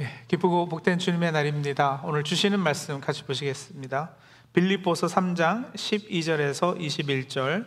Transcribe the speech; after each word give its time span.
예, 0.00 0.08
기쁘고 0.28 0.66
복된 0.66 0.98
주님의 0.98 1.30
날입니다. 1.32 2.00
오늘 2.04 2.24
주시는 2.24 2.58
말씀 2.58 3.02
같이 3.02 3.22
보시겠습니다. 3.24 4.12
빌립보서 4.54 5.06
3장 5.08 5.74
12절에서 5.74 6.78
21절 6.80 7.66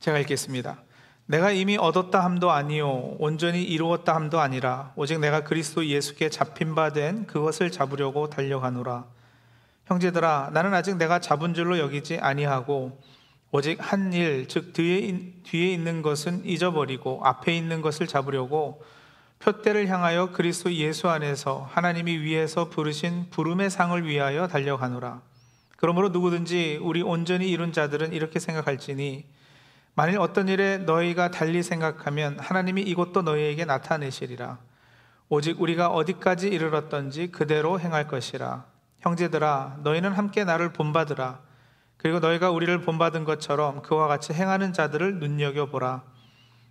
제가 0.00 0.18
읽겠습니다. 0.20 0.82
내가 1.26 1.50
이미 1.50 1.76
얻었다 1.76 2.24
함도 2.24 2.50
아니요 2.50 3.16
온전히 3.18 3.62
이루었다 3.62 4.14
함도 4.14 4.40
아니라 4.40 4.94
오직 4.96 5.20
내가 5.20 5.44
그리스도 5.44 5.84
예수께 5.84 6.30
잡힌 6.30 6.74
바 6.74 6.88
된 6.90 7.26
그것을 7.26 7.70
잡으려고 7.70 8.30
달려가노라. 8.30 9.04
형제들아 9.86 10.52
나는 10.54 10.72
아직 10.72 10.96
내가 10.96 11.18
잡은 11.18 11.52
줄로 11.52 11.78
여기지 11.78 12.18
아니하고 12.18 12.98
오직 13.50 13.76
한 13.78 14.10
일 14.14 14.48
즉 14.48 14.72
뒤에 14.72 15.34
뒤에 15.42 15.70
있는 15.74 16.00
것은 16.00 16.46
잊어버리고 16.46 17.20
앞에 17.24 17.54
있는 17.54 17.82
것을 17.82 18.06
잡으려고 18.06 18.82
표대를 19.42 19.88
향하여 19.88 20.30
그리스도 20.30 20.72
예수 20.72 21.08
안에서 21.08 21.68
하나님이 21.72 22.18
위에서 22.18 22.68
부르신 22.68 23.26
부름의 23.30 23.70
상을 23.70 24.06
위하여 24.06 24.46
달려가노라. 24.46 25.20
그러므로 25.76 26.10
누구든지 26.10 26.78
우리 26.80 27.02
온전히 27.02 27.50
이룬 27.50 27.72
자들은 27.72 28.12
이렇게 28.12 28.38
생각할지니 28.38 29.26
만일 29.94 30.20
어떤 30.20 30.46
일에 30.46 30.78
너희가 30.78 31.32
달리 31.32 31.64
생각하면 31.64 32.38
하나님이 32.38 32.82
이것도 32.82 33.22
너희에게 33.22 33.64
나타내시리라. 33.64 34.58
오직 35.28 35.60
우리가 35.60 35.88
어디까지 35.88 36.46
이르렀던지 36.46 37.32
그대로 37.32 37.80
행할 37.80 38.06
것이라. 38.06 38.64
형제들아 39.00 39.78
너희는 39.82 40.12
함께 40.12 40.44
나를 40.44 40.72
본받으라. 40.72 41.40
그리고 41.96 42.20
너희가 42.20 42.52
우리를 42.52 42.80
본받은 42.82 43.24
것처럼 43.24 43.82
그와 43.82 44.06
같이 44.06 44.32
행하는 44.32 44.72
자들을 44.72 45.18
눈여겨 45.18 45.66
보라. 45.66 46.04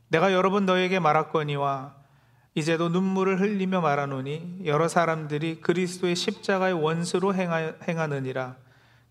내가 0.08 0.32
여러 0.32 0.50
분 0.50 0.66
너희에게 0.66 1.00
말했거니와 1.00 2.01
이제도 2.54 2.90
눈물을 2.90 3.40
흘리며 3.40 3.82
말하노니 3.82 4.62
여러 4.66 4.88
사람들이 4.88 5.62
그리스도의 5.62 6.16
십자가의 6.16 6.74
원수로 6.74 7.34
행하 7.34 8.08
느니라. 8.08 8.56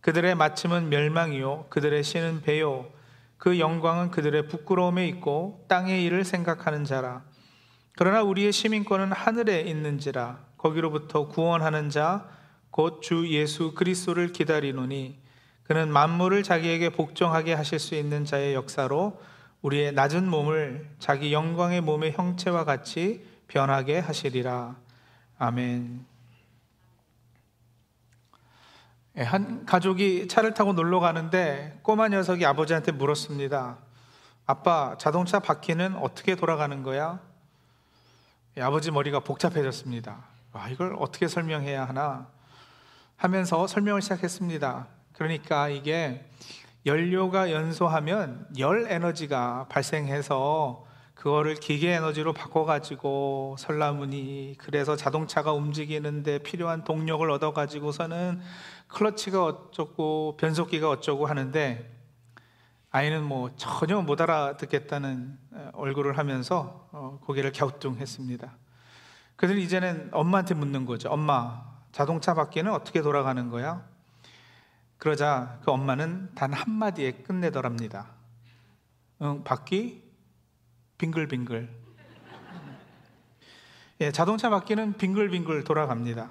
그들의 0.01 0.35
마침은 0.35 0.89
멸망이요 0.89 1.67
그들의 1.71 2.03
신은 2.03 2.43
배요 2.43 2.87
그 3.39 3.59
영광은 3.59 4.11
그들의 4.11 4.49
부끄러움에 4.49 5.07
있고 5.09 5.65
땅의 5.69 6.05
일을 6.05 6.25
생각하는 6.25 6.85
자라. 6.85 7.23
그러나 7.97 8.23
우리의 8.23 8.53
시민권은 8.53 9.13
하늘에 9.13 9.61
있는지라 9.63 10.39
거기로부터 10.57 11.29
구원하는 11.29 11.91
자 11.91 12.41
곧 12.73 13.01
주 13.01 13.29
예수 13.31 13.75
그리스도를 13.75 14.33
기다리노니 14.33 15.19
그는 15.65 15.93
만물을 15.93 16.43
자기에게 16.43 16.91
복종하게 16.91 17.55
하실 17.55 17.79
수 17.79 17.95
있는 17.95 18.25
자의 18.25 18.55
역사로 18.55 19.21
우리의 19.63 19.93
낮은 19.93 20.29
몸을 20.29 20.89
자기 20.99 21.33
영광의 21.33 21.81
몸의 21.81 22.13
형체와 22.13 22.65
같이 22.65 23.25
변하게 23.51 23.99
하시리라. 23.99 24.77
아멘. 25.39 26.07
예, 29.17 29.23
한 29.23 29.67
가족이 29.67 30.29
차를 30.29 30.55
타고 30.55 30.73
놀러 30.73 31.01
가는데 31.01 31.81
꼬마 31.83 32.09
녀석이 32.09 32.47
아버지한테 32.47 32.93
물었습니다. 32.93 33.79
아빠, 34.47 34.97
자동차 34.99 35.41
바퀴는 35.41 35.97
어떻게 35.97 36.37
돌아가는 36.37 36.81
거야? 36.85 37.19
예, 38.57 38.63
아버지 38.63 38.93
머리가 38.93 39.19
복잡해졌습니다. 39.21 40.25
아, 40.53 40.69
이걸 40.69 40.95
어떻게 41.01 41.27
설명해야 41.27 41.85
하나? 41.89 42.29
하면서 43.17 43.67
설명을 43.67 44.01
시작했습니다. 44.01 44.87
그러니까 45.13 45.69
이게 45.69 46.25
연료가 46.87 47.51
연소하면 47.51 48.47
열 48.59 48.87
에너지가 48.89 49.67
발생해서 49.69 50.89
그거를 51.21 51.55
기계 51.55 51.93
에너지로 51.93 52.33
바꿔가지고 52.33 53.57
설라문이 53.59 54.55
그래서 54.57 54.97
자동차가 54.97 55.53
움직이는데 55.53 56.39
필요한 56.39 56.83
동력을 56.83 57.31
얻어가지고서는 57.31 58.41
클러치가 58.89 59.45
어쩌고 59.45 60.39
변속기가 60.39 60.89
어쩌고 60.89 61.27
하는데 61.27 61.95
아이는 62.91 63.23
뭐 63.23 63.51
전혀 63.57 64.01
못 64.01 64.19
알아듣겠다는 64.23 65.39
얼굴을 65.75 66.17
하면서 66.17 66.89
어, 66.91 67.21
고개를 67.23 67.53
갸우뚱했습니다. 67.53 68.57
그래서 69.37 69.55
이제는 69.55 70.09
엄마한테 70.13 70.55
묻는 70.55 70.87
거죠. 70.87 71.11
엄마, 71.11 71.67
자동차 71.93 72.33
바퀴는 72.33 72.73
어떻게 72.73 73.03
돌아가는 73.03 73.51
거야? 73.51 73.87
그러자 74.97 75.59
그 75.65 75.71
엄마는 75.71 76.31
단 76.35 76.55
한마디에 76.55 77.13
끝내더랍니다. 77.13 78.07
응, 79.21 79.45
바퀴 79.45 80.10
빙글빙글. 81.01 81.67
예, 84.03 84.13
자동차 84.13 84.51
바퀴는 84.51 84.99
빙글빙글 84.99 85.65
돌아갑니다. 85.65 86.31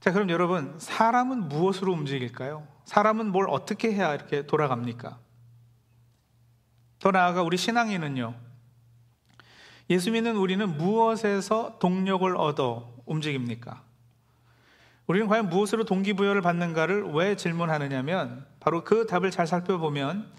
자, 0.00 0.10
그럼 0.10 0.30
여러분, 0.30 0.74
사람은 0.78 1.50
무엇으로 1.50 1.92
움직일까요? 1.92 2.66
사람은 2.86 3.30
뭘 3.30 3.46
어떻게 3.50 3.92
해야 3.92 4.14
이렇게 4.14 4.46
돌아갑니까? 4.46 5.18
더 6.98 7.10
나아가 7.10 7.42
우리 7.42 7.58
신앙인은요, 7.58 8.34
예수 9.90 10.10
믿는 10.10 10.36
우리는 10.36 10.78
무엇에서 10.78 11.76
동력을 11.78 12.34
얻어 12.36 12.94
움직입니까? 13.04 13.82
우리는 15.06 15.28
과연 15.28 15.50
무엇으로 15.50 15.84
동기부여를 15.84 16.40
받는가를 16.40 17.12
왜 17.12 17.36
질문하느냐면, 17.36 18.46
바로 18.60 18.82
그 18.82 19.06
답을 19.06 19.30
잘 19.30 19.46
살펴보면, 19.46 20.32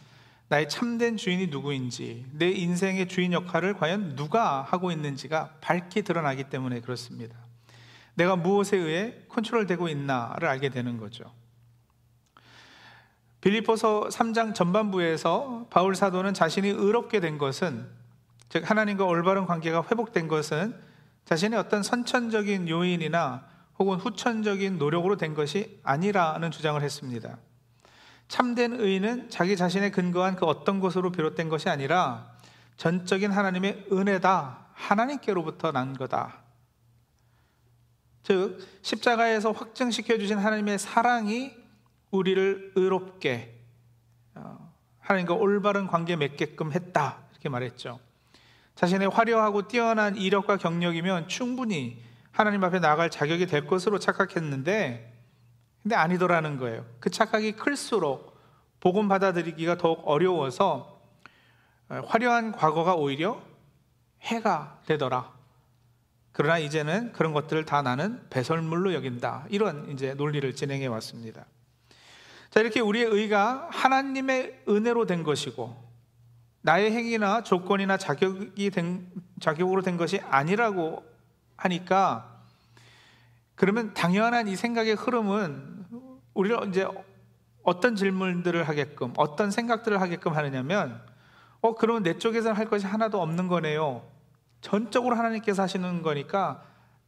나의 0.50 0.70
참된 0.70 1.18
주인이 1.18 1.48
누구인지, 1.48 2.26
내 2.34 2.50
인생의 2.50 3.08
주인 3.08 3.34
역할을 3.34 3.74
과연 3.76 4.16
누가 4.16 4.62
하고 4.62 4.92
있는지가 4.92 5.56
밝게 5.62 6.02
드러나기 6.02 6.46
때문에 6.46 6.82
그렇습니다. 6.82 7.36
내가 8.16 8.36
무엇에 8.36 8.78
의해 8.78 9.16
컨트롤되고 9.30 9.90
있나를 9.90 10.48
알게 10.48 10.70
되는 10.70 10.98
거죠. 10.98 11.32
빌리포서 13.42 14.08
3장 14.10 14.56
전반부에서 14.56 15.68
바울 15.70 15.96
사도는 15.96 16.34
자신이 16.34 16.70
의롭게 16.70 17.20
된 17.20 17.38
것은 17.38 17.88
즉 18.50 18.70
하나님과 18.70 19.04
올바른 19.04 19.46
관계가 19.46 19.84
회복된 19.92 20.28
것은 20.28 20.76
자신의 21.26 21.60
어떤 21.60 21.84
선천적인 21.84 22.70
요인이나 22.70 23.46
혹은 23.80 23.98
후천적인 23.98 24.78
노력으로 24.78 25.18
된 25.18 25.34
것이 25.34 25.80
아니라는 25.84 26.52
주장을 26.52 26.82
했습니다. 26.82 27.38
참된 28.34 28.80
의는 28.80 29.30
자기 29.30 29.56
자신의 29.56 29.92
근거한 29.92 30.36
그 30.36 30.48
어떤 30.48 30.80
것으로 30.80 31.12
비롯된 31.12 31.50
것이 31.50 31.70
아니라 31.70 32.32
전적인 32.78 33.32
하나님의 33.32 33.90
은혜다. 33.92 34.70
하나님께로부터 34.74 35.72
난 35.72 35.94
거다. 35.94 36.42
즉, 38.24 38.58
십자가에서 38.82 39.52
확증시켜 39.52 40.18
주신 40.18 40.40
하나님의 40.40 40.80
사랑이 40.80 41.54
우리를 42.10 42.72
의롭게 42.76 43.54
어, 44.34 44.74
하나님과 44.98 45.36
올바른 45.36 45.86
관계 45.86 46.16
맺게끔 46.16 46.72
했다. 46.72 47.20
이렇게 47.34 47.50
말했죠. 47.50 48.00
자신의 48.74 49.10
화려하고 49.10 49.68
뛰어난 49.68 50.16
이력과 50.16 50.58
경력이면 50.58 51.28
충분히 51.28 52.02
하나님 52.32 52.64
앞에 52.64 52.80
나갈 52.80 53.12
자격이 53.12 53.46
될 53.46 53.68
것으로 53.68 54.00
착각했는데 54.00 55.13
근데 55.84 55.96
아니더라는 55.96 56.58
거예요. 56.58 56.86
그 57.00 57.10
착각이 57.10 57.54
클수록 57.54 58.34
복음 58.80 59.08
받아들이기가 59.10 59.78
더욱 59.78 60.02
어려워서 60.06 61.02
화려한 61.90 62.54
과거가 62.54 62.96
오히려 62.96 63.42
해가 64.22 64.80
되더라. 64.86 65.32
그러나 66.32 66.58
이제는 66.58 67.12
그런 67.12 67.34
것들을 67.34 67.66
다 67.66 67.82
나는 67.82 68.28
배설물로 68.30 68.94
여긴다. 68.94 69.46
이런 69.50 69.90
이제 69.92 70.14
논리를 70.16 70.56
진행해 70.56 70.88
왔습니다. 70.88 71.46
자, 72.50 72.60
이렇게 72.60 72.80
우리의 72.80 73.06
의가 73.06 73.68
하나님의 73.72 74.64
은혜로 74.68 75.06
된 75.06 75.24
것이고, 75.24 75.76
나의 76.62 76.92
행위나 76.92 77.44
조건이나 77.44 77.98
자격이 77.98 78.70
된, 78.70 79.12
자격으로 79.40 79.82
된 79.82 79.98
것이 79.98 80.22
아니라고 80.30 81.04
하니까, 81.56 82.42
그러면 83.56 83.94
당연한 83.94 84.48
이 84.48 84.56
생각의 84.56 84.96
흐름은 84.96 85.83
우리를 86.34 86.68
이제 86.70 86.88
어떤 87.64 87.96
질문들을 87.96 88.68
하게끔, 88.68 89.14
어떤 89.18 89.52
생각들을 89.52 90.02
하게끔 90.02 90.34
하느냐면, 90.36 91.02
어, 91.62 91.76
그러면 91.76 92.04
내 92.04 92.18
쪽에서는 92.18 92.58
할 92.58 92.68
것이 92.68 92.86
하나도 92.86 93.22
없는 93.22 93.48
거네요. 93.48 94.06
전적으로 94.62 95.16
하나님께서 95.16 95.62
하시는 95.64 96.02
거니까 96.02 96.64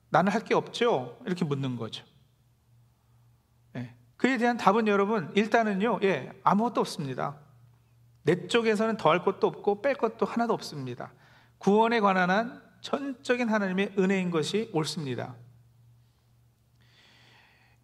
나는 0.09 0.31
할 0.31 0.41
게 0.43 0.53
없죠? 0.53 1.17
이렇게 1.25 1.43
묻는 1.45 1.75
거죠. 1.75 2.05
예. 3.75 3.93
그에 4.17 4.37
대한 4.37 4.57
답은 4.57 4.87
여러분, 4.87 5.31
일단은요, 5.35 5.99
예, 6.03 6.31
아무것도 6.43 6.81
없습니다. 6.81 7.35
내 8.23 8.47
쪽에서는 8.47 8.97
더 8.97 9.09
할 9.11 9.23
것도 9.23 9.47
없고 9.47 9.81
뺄 9.81 9.95
것도 9.95 10.25
하나도 10.25 10.53
없습니다. 10.53 11.11
구원에 11.57 11.99
관한 11.99 12.29
한 12.29 12.65
전적인 12.81 13.49
하나님의 13.49 13.95
은혜인 13.97 14.31
것이 14.31 14.69
옳습니다. 14.73 15.35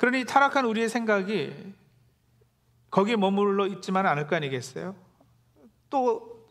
그러니 0.01 0.25
타락한 0.25 0.65
우리의 0.65 0.89
생각이 0.89 1.75
거기에 2.89 3.15
머물러 3.17 3.67
있지만 3.67 4.07
않을 4.07 4.25
거 4.25 4.35
아니겠어요? 4.35 4.95
또 5.91 6.47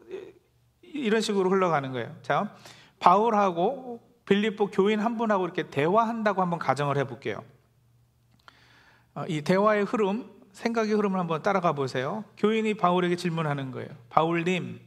이런 0.83 1.21
식으로 1.21 1.51
흘러가는 1.51 1.91
거예요. 1.91 2.17
자, 2.23 2.55
바울하고 3.01 4.01
빌립보 4.25 4.69
교인 4.69 5.01
한 5.01 5.17
분하고 5.17 5.45
이렇게 5.47 5.69
대화한다고 5.69 6.41
한번 6.41 6.61
가정을 6.61 6.97
해볼게요. 6.99 7.43
어, 9.17 9.25
이 9.27 9.43
대화의 9.43 9.83
흐름, 9.83 10.31
생각의 10.53 10.93
흐름을 10.93 11.19
한번 11.19 11.43
따라가 11.43 11.73
보세요. 11.73 12.23
교인이 12.37 12.75
바울에게 12.75 13.17
질문하는 13.17 13.73
거예요. 13.73 13.89
바울님, 14.11 14.79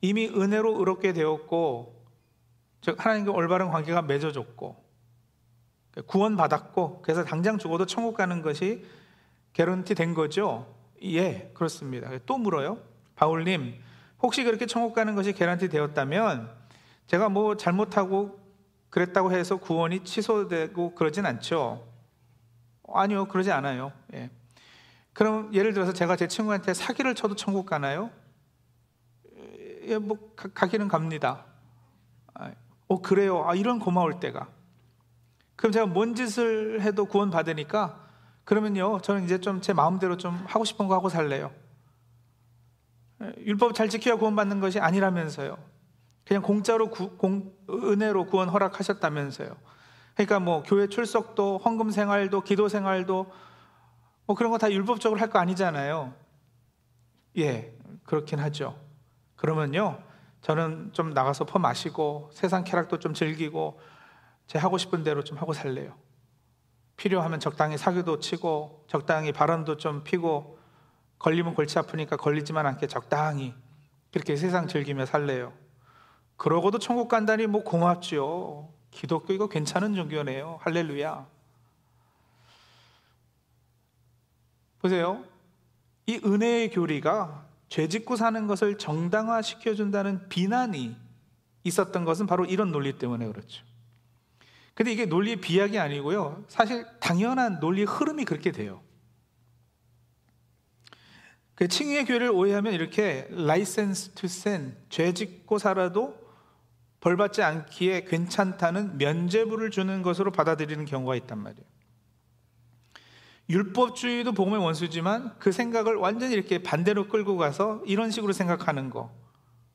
이미 0.00 0.26
은혜로 0.26 0.80
의롭게 0.80 1.12
되었고, 1.12 2.04
즉 2.80 2.96
하나님과 2.98 3.30
올바른 3.30 3.70
관계가 3.70 4.02
맺어졌고, 4.02 4.89
구원받았고, 6.06 7.02
그래서 7.02 7.24
당장 7.24 7.58
죽어도 7.58 7.86
천국 7.86 8.16
가는 8.16 8.42
것이 8.42 8.84
개런티 9.52 9.94
된 9.94 10.14
거죠? 10.14 10.74
예, 11.02 11.50
그렇습니다. 11.54 12.10
또 12.26 12.38
물어요. 12.38 12.78
바울님, 13.16 13.74
혹시 14.22 14.44
그렇게 14.44 14.66
천국 14.66 14.94
가는 14.94 15.14
것이 15.14 15.32
개런티 15.32 15.68
되었다면, 15.68 16.50
제가 17.06 17.28
뭐 17.28 17.56
잘못하고 17.56 18.38
그랬다고 18.90 19.32
해서 19.32 19.56
구원이 19.56 20.04
취소되고 20.04 20.94
그러진 20.94 21.26
않죠. 21.26 21.86
아니요, 22.92 23.26
그러지 23.26 23.52
않아요. 23.52 23.92
예. 24.14 24.30
그럼 25.12 25.52
예를 25.54 25.72
들어서 25.72 25.92
제가 25.92 26.16
제 26.16 26.28
친구한테 26.28 26.74
사기를 26.74 27.14
쳐도 27.14 27.34
천국 27.34 27.66
가나요? 27.66 28.10
예, 29.84 29.98
뭐 29.98 30.16
가, 30.36 30.66
기는 30.66 30.88
갑니다. 30.88 31.44
아, 32.34 32.52
어 32.86 33.00
그래요. 33.00 33.44
아 33.46 33.54
이런 33.54 33.78
고마울 33.78 34.20
때가. 34.20 34.48
그럼 35.60 35.72
제가 35.72 35.84
뭔 35.84 36.14
짓을 36.14 36.80
해도 36.80 37.04
구원 37.04 37.28
받으니까 37.30 38.00
그러면요, 38.44 39.00
저는 39.02 39.24
이제 39.24 39.38
좀 39.42 39.60
제 39.60 39.74
마음대로 39.74 40.16
좀 40.16 40.32
하고 40.46 40.64
싶은 40.64 40.88
거 40.88 40.94
하고 40.94 41.10
살래요. 41.10 41.52
예, 43.22 43.34
율법 43.44 43.74
잘 43.74 43.90
지켜야 43.90 44.16
구원 44.16 44.34
받는 44.36 44.60
것이 44.60 44.80
아니라면서요. 44.80 45.58
그냥 46.24 46.42
공짜로 46.42 46.88
구, 46.88 47.10
공, 47.18 47.52
은혜로 47.68 48.24
구원 48.26 48.48
허락하셨다면서요. 48.48 49.54
그러니까 50.14 50.40
뭐 50.40 50.62
교회 50.62 50.86
출석도 50.86 51.58
헌금 51.58 51.90
생활도 51.90 52.40
기도 52.40 52.68
생활도 52.68 53.30
뭐 54.26 54.36
그런 54.36 54.50
거 54.50 54.56
다 54.56 54.72
율법적으로 54.72 55.20
할 55.20 55.28
거 55.28 55.38
아니잖아요. 55.40 56.14
예, 57.36 57.76
그렇긴 58.04 58.38
하죠. 58.38 58.78
그러면요, 59.36 60.02
저는 60.40 60.94
좀 60.94 61.10
나가서 61.10 61.44
퍼 61.44 61.58
마시고 61.58 62.30
세상 62.32 62.64
쾌락도 62.64 62.98
좀 62.98 63.12
즐기고 63.12 63.78
제 64.50 64.58
하고 64.58 64.78
싶은 64.78 65.04
대로 65.04 65.22
좀 65.22 65.38
하고 65.38 65.52
살래요. 65.52 65.96
필요하면 66.96 67.38
적당히 67.38 67.78
사교도 67.78 68.18
치고 68.18 68.84
적당히 68.88 69.30
발언도 69.30 69.76
좀 69.76 70.02
피고 70.02 70.58
걸리면 71.20 71.54
골치 71.54 71.78
아프니까 71.78 72.16
걸리지만 72.16 72.66
않게 72.66 72.88
적당히 72.88 73.54
그렇게 74.12 74.34
세상 74.34 74.66
즐기며 74.66 75.06
살래요. 75.06 75.52
그러고도 76.36 76.80
천국 76.80 77.06
간다니 77.06 77.46
뭐 77.46 77.62
고맙지요. 77.62 78.68
기독교 78.90 79.32
이거 79.32 79.48
괜찮은 79.48 79.94
종교네요. 79.94 80.58
할렐루야. 80.62 81.28
보세요. 84.80 85.22
이 86.06 86.20
은혜의 86.24 86.70
교리가 86.70 87.46
죄 87.68 87.86
짓고 87.86 88.16
사는 88.16 88.48
것을 88.48 88.78
정당화 88.78 89.42
시켜준다는 89.42 90.28
비난이 90.28 90.96
있었던 91.62 92.04
것은 92.04 92.26
바로 92.26 92.44
이런 92.44 92.72
논리 92.72 92.98
때문에 92.98 93.28
그렇죠. 93.28 93.69
근데 94.74 94.92
이게 94.92 95.06
논리의 95.06 95.36
비약이 95.36 95.78
아니고요. 95.78 96.44
사실 96.48 96.86
당연한 97.00 97.60
논리의 97.60 97.86
흐름이 97.86 98.24
그렇게 98.24 98.52
돼요. 98.52 98.82
그 101.54 101.68
칭의의 101.68 102.06
교리를 102.06 102.30
오해하면 102.30 102.72
이렇게 102.72 103.28
license 103.30 104.12
to 104.14 104.28
sin, 104.28 104.76
죄 104.88 105.12
짓고 105.12 105.58
살아도 105.58 106.18
벌 107.00 107.16
받지 107.16 107.42
않기에 107.42 108.04
괜찮다는 108.04 108.96
면죄부를 108.96 109.70
주는 109.70 110.00
것으로 110.02 110.32
받아들이는 110.32 110.86
경우가 110.86 111.16
있단 111.16 111.38
말이에요. 111.38 111.66
율법주의도 113.50 114.32
복음의 114.32 114.60
원수지만 114.60 115.36
그 115.38 115.50
생각을 115.50 115.96
완전히 115.96 116.34
이렇게 116.34 116.62
반대로 116.62 117.08
끌고 117.08 117.36
가서 117.36 117.82
이런 117.84 118.10
식으로 118.10 118.32
생각하는 118.32 118.90
거. 118.90 119.12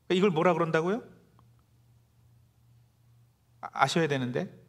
이걸 0.09 0.29
뭐라 0.29 0.53
그런다고요? 0.53 1.03
아, 3.61 3.69
아셔야 3.73 4.07
되는데. 4.07 4.64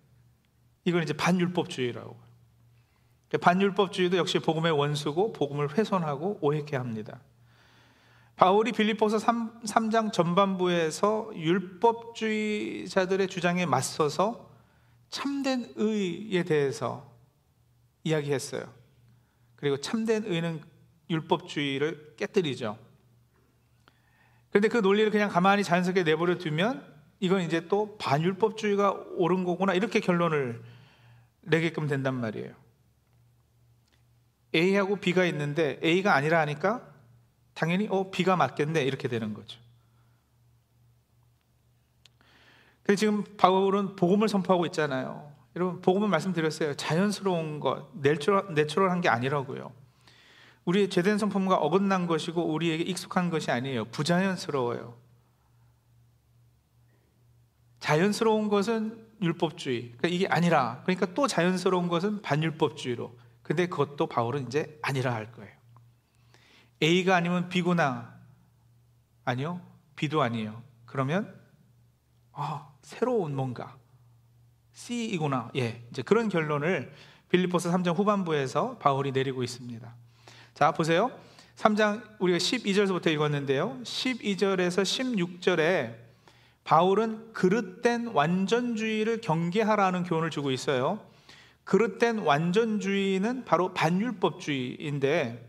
이걸 0.86 1.02
이제 1.02 1.12
반율법주의라고. 1.12 2.16
반율법주의도 3.40 4.16
역시 4.16 4.38
복음의 4.38 4.72
원수고 4.72 5.34
복음을 5.34 5.76
훼손하고 5.76 6.38
오해케 6.40 6.76
합니다. 6.76 7.20
바울이 8.36 8.72
빌립보서 8.72 9.18
3, 9.18 9.62
3장 9.62 10.12
전반부에서 10.12 11.32
율법주의자들의 11.34 13.26
주장에 13.28 13.66
맞서서 13.66 14.48
참된 15.10 15.72
의에 15.74 16.44
대해서 16.44 17.10
이야기했어요. 18.04 18.72
그리고 19.56 19.78
참된 19.80 20.22
의는 20.24 20.62
율법주의를 21.10 22.14
깨뜨리죠. 22.16 22.78
그런데 24.50 24.68
그 24.68 24.76
논리를 24.78 25.10
그냥 25.10 25.30
가만히 25.30 25.64
자연스럽게 25.64 26.04
내버려 26.04 26.38
두면 26.38 26.94
이건 27.18 27.42
이제 27.42 27.66
또 27.66 27.96
반율법주의가 27.98 28.92
옳은 29.16 29.42
거구나 29.44 29.74
이렇게 29.74 29.98
결론을 29.98 30.75
내게끔 31.46 31.86
된단 31.86 32.14
말이에요. 32.14 32.54
A하고 34.54 34.96
B가 34.96 35.24
있는데 35.26 35.78
A가 35.82 36.14
아니라 36.14 36.40
하니까 36.40 36.86
당연히 37.54 37.88
어 37.90 38.10
B가 38.10 38.36
맞겠네 38.36 38.82
이렇게 38.82 39.08
되는 39.08 39.34
거죠. 39.34 39.58
그래서 42.82 43.00
지금 43.00 43.24
바울은 43.36 43.96
복음을 43.96 44.28
선포하고 44.28 44.66
있잖아요. 44.66 45.32
여러분 45.56 45.80
복음은 45.80 46.10
말씀드렸어요. 46.10 46.74
자연스러운 46.74 47.60
것, 47.60 47.88
natural, 47.94 48.54
natural한 48.54 49.00
게 49.00 49.08
아니라고요. 49.08 49.72
우리의 50.66 50.90
죄된 50.90 51.18
성품과 51.18 51.56
어긋난 51.56 52.06
것이고 52.06 52.44
우리에게 52.44 52.84
익숙한 52.84 53.30
것이 53.30 53.50
아니에요. 53.50 53.86
부자연스러워요. 53.86 54.96
자연스러운 57.80 58.48
것은 58.48 59.05
율법주의. 59.20 59.92
그러니까 59.96 60.08
이게 60.08 60.26
아니라. 60.26 60.82
그러니까 60.84 61.06
또 61.14 61.26
자연스러운 61.26 61.88
것은 61.88 62.22
반율법주의로. 62.22 63.16
근데 63.42 63.66
그것도 63.66 64.06
바울은 64.06 64.46
이제 64.46 64.78
아니라 64.82 65.14
할 65.14 65.32
거예요. 65.32 65.52
A가 66.82 67.16
아니면 67.16 67.48
B구나. 67.48 68.14
아니요. 69.24 69.60
B도 69.96 70.22
아니에요. 70.22 70.62
그러면 70.84 71.34
아, 72.32 72.68
새로운 72.82 73.34
뭔가 73.34 73.76
C이구나. 74.72 75.50
예. 75.56 75.86
이제 75.90 76.02
그런 76.02 76.28
결론을 76.28 76.92
빌립보서 77.30 77.72
3장 77.72 77.96
후반부에서 77.96 78.78
바울이 78.78 79.12
내리고 79.12 79.42
있습니다. 79.42 79.94
자, 80.54 80.72
보세요. 80.72 81.10
3장 81.56 82.02
우리가 82.20 82.38
12절에서부터 82.38 83.08
읽었는데요. 83.08 83.78
12절에서 83.82 84.82
16절에 84.82 86.05
바울은 86.66 87.32
그릇된 87.32 88.08
완전주의를 88.08 89.20
경계하라는 89.20 90.02
교훈을 90.02 90.30
주고 90.30 90.50
있어요. 90.50 91.00
그릇된 91.62 92.18
완전주의는 92.18 93.44
바로 93.44 93.72
반율법주의인데 93.72 95.48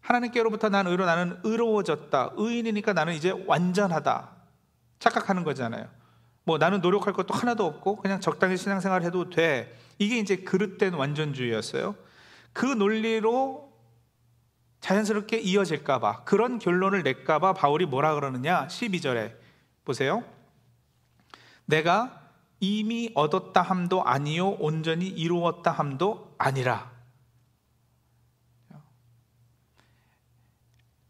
하나님께로부터 0.00 0.70
난 0.70 0.86
의로 0.86 1.04
나는 1.04 1.38
의로워졌다. 1.44 2.32
의인이니까 2.34 2.94
나는 2.94 3.12
이제 3.12 3.30
완전하다. 3.46 4.30
착각하는 4.98 5.44
거잖아요. 5.44 5.86
뭐 6.44 6.56
나는 6.56 6.80
노력할 6.80 7.12
것도 7.12 7.34
하나도 7.34 7.66
없고 7.66 7.96
그냥 7.96 8.18
적당히 8.18 8.56
신앙생활 8.56 9.02
해도 9.02 9.28
돼. 9.28 9.76
이게 9.98 10.18
이제 10.18 10.36
그릇된 10.36 10.94
완전주의였어요. 10.94 11.94
그 12.54 12.64
논리로 12.64 13.70
자연스럽게 14.80 15.40
이어질까봐 15.40 16.24
그런 16.24 16.58
결론을 16.58 17.02
낼까봐 17.02 17.52
바울이 17.52 17.84
뭐라 17.84 18.14
그러느냐 18.14 18.66
12절에 18.68 19.34
보세요. 19.84 20.24
내가 21.68 22.20
이미 22.60 23.12
얻었다 23.14 23.62
함도 23.62 24.02
아니요 24.02 24.48
온전히 24.58 25.06
이루었다 25.06 25.70
함도 25.70 26.34
아니라 26.38 26.90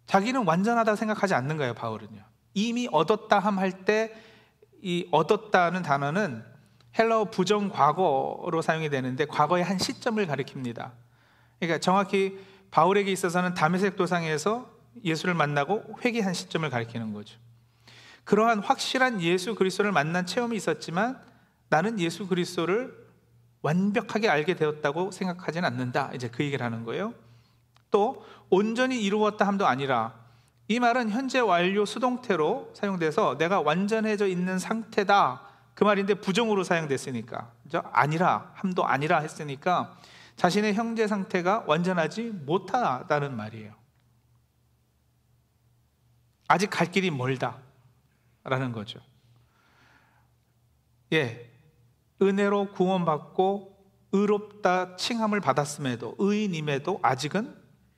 자기는 0.07 0.47
완전하다고 0.47 0.97
생각하지 0.97 1.35
않는 1.35 1.57
거예요, 1.59 1.75
바울은요. 1.75 2.23
이미 2.55 2.89
얻었다 2.91 3.39
함 3.39 3.59
할 3.59 3.85
때 3.85 4.13
이 4.83 5.09
얻었다는 5.11 5.83
단어는 5.83 6.45
헬라어 6.99 7.25
부정 7.31 7.69
과거로 7.69 8.63
사용이 8.63 8.89
되는데 8.91 9.25
과거의 9.27 9.65
한 9.65 9.79
시점을 9.79 10.25
가리킵니다. 10.27 10.93
그러니까 11.59 11.79
정확히 11.81 12.39
바울에게 12.71 13.11
있어서는 13.11 13.55
다메섹 13.55 13.97
도상에서 13.97 14.71
예수를 15.05 15.35
만나고 15.35 15.99
회개한 16.05 16.35
시점을 16.35 16.69
가리키는 16.71 17.13
거죠. 17.13 17.39
그러한 18.29 18.59
확실한 18.59 19.23
예수 19.23 19.55
그리스도를 19.55 19.91
만난 19.91 20.27
체험이 20.27 20.55
있었지만 20.59 21.19
나는 21.71 21.99
예수 21.99 22.27
그리스도를 22.27 22.95
완벽하게 23.63 24.29
알게 24.29 24.55
되었다고 24.55 25.13
생각하지는 25.13 25.67
않는다. 25.67 26.11
이제 26.15 26.29
그 26.29 26.45
얘기를 26.45 26.63
하는 26.63 26.85
거예요. 26.85 27.15
또 27.91 28.27
온전히 28.51 29.03
이루었다 29.03 29.47
함도 29.47 29.67
아니라 29.67 30.13
이 30.69 30.79
말은 30.79 31.09
현재 31.09 31.39
완료 31.41 31.87
수동태로 31.87 32.73
사용돼서 32.75 33.39
내가 33.39 33.63
완전해져 33.63 34.27
있는 34.27 34.59
상태다. 34.59 35.41
그 35.73 35.85
말인데 35.85 36.13
부정으로 36.13 36.65
사용됐으니까 36.65 37.51
그죠? 37.63 37.83
아니라 37.95 38.53
함도 38.57 38.85
아니라 38.85 39.21
했으니까 39.21 39.97
자신의 40.37 40.75
형제 40.75 41.07
상태가 41.07 41.65
완전하지 41.67 42.33
못하다는 42.45 43.35
말이에요. 43.35 43.73
아직 46.47 46.69
갈 46.69 46.91
길이 46.91 47.11
멀다 47.11 47.67
라는 48.49 48.73
거죠. 48.73 49.01
예, 51.13 51.51
은혜로 52.21 52.73
구원받고 52.73 53.77
의롭다 54.13 54.97
칭함을 54.97 55.41
받았음에도 55.41 56.17
의인임에도 56.19 56.99
아직은 57.03 57.55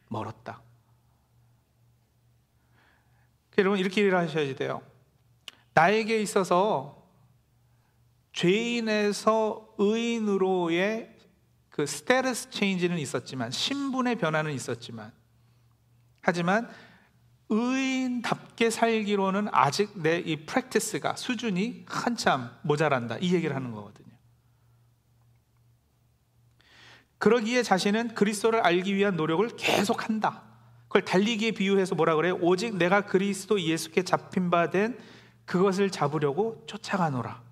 멀었다. 0.09 0.63
여러분 3.59 3.79
이렇게 3.79 4.03
일하셔야 4.03 4.55
돼요. 4.55 4.83
나에게 5.75 6.21
있어서 6.23 7.09
죄인에서 8.33 9.75
의인으로의 9.79 11.17
그 11.69 11.87
스테러스 11.87 12.51
체인지는 12.51 12.99
있었지만 12.99 13.51
신분의 13.51 14.17
변화는 14.17 14.53
있었지만 14.53 15.13
하지만 16.21 16.69
의인답게 17.51 18.71
살기로는 18.71 19.49
아직 19.53 19.91
내 20.01 20.23
이 20.25 20.47
프랙티스가 20.47 21.17
수준이 21.17 21.85
한참 21.89 22.51
모자란다 22.63 23.19
이 23.19 23.35
얘기를 23.35 23.55
하는 23.57 23.73
거거든요. 23.73 24.09
그러기에 27.19 27.63
자신은 27.63 28.15
그리스도를 28.15 28.61
알기 28.61 28.95
위한 28.95 29.17
노력을 29.17 29.47
계속한다. 29.57 30.43
그걸 30.89 31.05
달리기에 31.05 31.51
비유해서 31.53 31.95
뭐라 31.95 32.15
그래요? 32.17 32.39
오직 32.41 32.77
내가 32.77 33.03
그리스도 33.03 33.61
예수께 33.61 34.03
잡힌 34.05 34.51
바 34.51 34.71
된 34.71 34.99
그것을 35.45 35.91
잡으려고 35.91 36.65
쫓아가노라. 36.67 37.43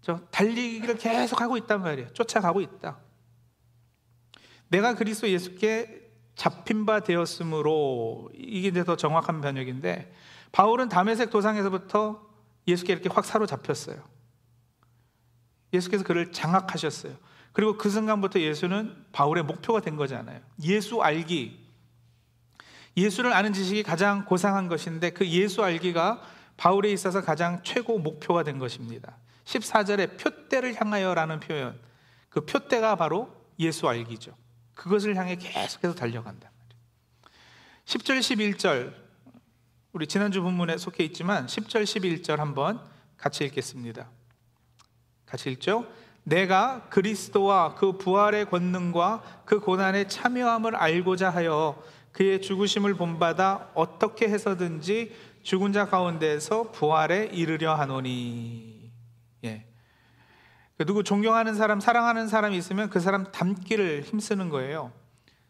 저 0.00 0.20
달리기를 0.30 0.96
계속하고 0.96 1.56
있단 1.58 1.82
말이에요. 1.82 2.12
쫓아가고 2.12 2.60
있다. 2.60 2.98
내가 4.68 4.94
그리스도 4.94 5.28
예수께 5.28 6.03
잡힌 6.36 6.86
바 6.86 7.00
되었으므로 7.00 8.30
이게 8.34 8.68
이제 8.68 8.84
더 8.84 8.96
정확한 8.96 9.40
번역인데 9.40 10.12
바울은 10.52 10.88
담에색 10.88 11.30
도상에서부터 11.30 12.22
예수께 12.66 12.92
이렇게 12.92 13.08
확 13.08 13.24
사로잡혔어요. 13.24 13.96
예수께서 15.72 16.04
그를 16.04 16.32
장악하셨어요. 16.32 17.14
그리고 17.52 17.76
그 17.76 17.90
순간부터 17.90 18.40
예수는 18.40 19.04
바울의 19.12 19.44
목표가 19.44 19.80
된 19.80 19.96
거잖아요. 19.96 20.40
예수 20.62 21.02
알기. 21.02 21.64
예수를 22.96 23.32
아는 23.32 23.52
지식이 23.52 23.82
가장 23.82 24.24
고상한 24.24 24.68
것인데 24.68 25.10
그 25.10 25.26
예수 25.28 25.62
알기가 25.62 26.20
바울에 26.56 26.92
있어서 26.92 27.22
가장 27.22 27.60
최고 27.62 27.98
목표가 27.98 28.42
된 28.44 28.58
것입니다. 28.58 29.16
14절에 29.44 30.18
표대를 30.18 30.80
향하여라는 30.80 31.40
표현. 31.40 31.78
그 32.28 32.44
표대가 32.44 32.96
바로 32.96 33.32
예수 33.58 33.88
알기죠. 33.88 34.36
그것을 34.74 35.16
향해 35.16 35.36
계속해서 35.36 35.94
달려간다. 35.94 36.50
10절, 37.84 38.18
11절, 38.18 38.94
우리 39.92 40.06
지난주 40.06 40.42
본문에 40.42 40.78
속해 40.78 41.04
있지만 41.04 41.46
10절, 41.46 41.84
11절 41.84 42.36
한번 42.36 42.80
같이 43.16 43.44
읽겠습니다. 43.44 44.08
같이 45.26 45.50
읽죠? 45.50 45.86
내가 46.24 46.88
그리스도와 46.88 47.74
그 47.74 47.98
부활의 47.98 48.46
권능과 48.46 49.42
그 49.44 49.60
고난의 49.60 50.08
참여함을 50.08 50.74
알고자 50.74 51.30
하여 51.30 51.82
그의 52.12 52.40
죽으심을 52.40 52.94
본받아 52.94 53.72
어떻게 53.74 54.28
해서든지 54.28 55.14
죽은 55.42 55.72
자 55.72 55.86
가운데서 55.86 56.72
부활에 56.72 57.26
이르려 57.26 57.74
하노니. 57.74 58.90
예. 59.44 59.66
그 60.76 60.84
누구 60.84 61.04
존경하는 61.04 61.54
사람, 61.54 61.78
사랑하는 61.78 62.26
사람이 62.26 62.56
있으면 62.56 62.90
그 62.90 62.98
사람 62.98 63.30
닮기를 63.30 64.02
힘쓰는 64.02 64.48
거예요. 64.48 64.92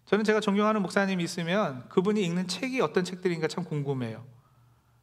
저는 0.04 0.24
제가 0.24 0.40
존경하는 0.40 0.82
목사님이 0.82 1.24
있으면 1.24 1.88
그분이 1.88 2.22
읽는 2.24 2.46
책이 2.46 2.80
어떤 2.82 3.04
책들인가 3.04 3.48
참 3.48 3.64
궁금해요. 3.64 4.22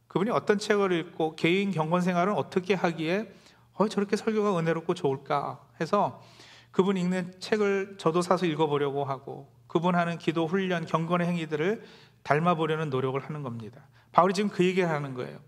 그분이 0.06 0.30
어떤 0.30 0.58
책을 0.58 0.92
읽고 0.92 1.34
개인 1.34 1.72
경건 1.72 2.02
생활은 2.02 2.34
어떻게 2.34 2.74
하기에 2.74 3.32
어, 3.74 3.88
저렇게 3.88 4.16
설교가 4.16 4.58
은혜롭고 4.58 4.94
좋을까 4.94 5.60
해서 5.80 6.22
그분 6.70 6.96
읽는 6.96 7.34
책을 7.40 7.96
저도 7.98 8.22
사서 8.22 8.46
읽어보려고 8.46 9.04
하고 9.04 9.52
그분 9.66 9.96
하는 9.96 10.18
기도 10.18 10.46
훈련 10.46 10.86
경건의 10.86 11.26
행위들을 11.26 11.82
닮아보려는 12.22 12.90
노력을 12.90 13.18
하는 13.18 13.42
겁니다. 13.42 13.88
바울이 14.12 14.34
지금 14.34 14.50
그 14.50 14.64
얘기를 14.64 14.88
하는 14.88 15.14
거예요. 15.14 15.40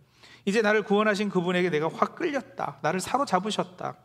이제 0.47 0.63
나를 0.63 0.83
구원하신 0.83 1.29
그분에게 1.29 1.71
내가 1.71 1.89
확 1.89 2.17
끌렸다. 2.17 2.79
나를 2.83 3.01
사로잡으셨다. 3.01 3.97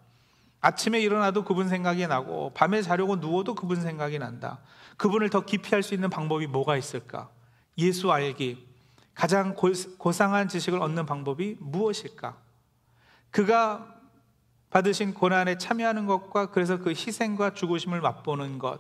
아침에 0.62 1.00
일어나도 1.00 1.46
그분 1.46 1.70
생각이 1.70 2.06
나고 2.08 2.52
밤에 2.54 2.82
자려고 2.82 3.16
누워도 3.16 3.56
그분 3.56 3.82
생각이 3.82 4.20
난다. 4.20 4.60
그분을 4.98 5.30
더 5.30 5.46
깊이 5.46 5.70
할 5.74 5.84
수 5.84 5.94
있는 5.94 6.10
방법이 6.10 6.48
뭐가 6.48 6.76
있을까? 6.78 7.30
예수 7.78 8.12
알기. 8.12 8.68
가장 9.14 9.54
고상한 9.54 10.48
지식을 10.48 10.82
얻는 10.82 11.06
방법이 11.06 11.58
무엇일까? 11.60 12.38
그가 13.32 13.96
받으신 14.70 15.14
고난에 15.14 15.58
참여하는 15.58 16.06
것과 16.06 16.52
그래서 16.52 16.78
그 16.78 16.90
희생과 16.92 17.54
죽으심을 17.54 18.02
맛보는 18.02 18.60
것. 18.60 18.80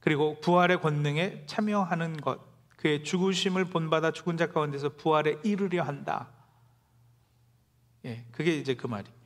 그리고 0.00 0.40
부활의 0.40 0.80
권능에 0.80 1.44
참여하는 1.46 2.20
것. 2.20 2.40
그의 2.76 3.04
죽으심을 3.04 3.66
본받아 3.66 4.10
죽은 4.12 4.36
자 4.36 4.46
가운데서 4.48 4.90
부활에 4.96 5.38
이르려 5.44 5.84
한다. 5.84 6.28
예, 8.04 8.24
그게 8.32 8.56
이제 8.56 8.74
그 8.74 8.86
말입니다. 8.88 9.21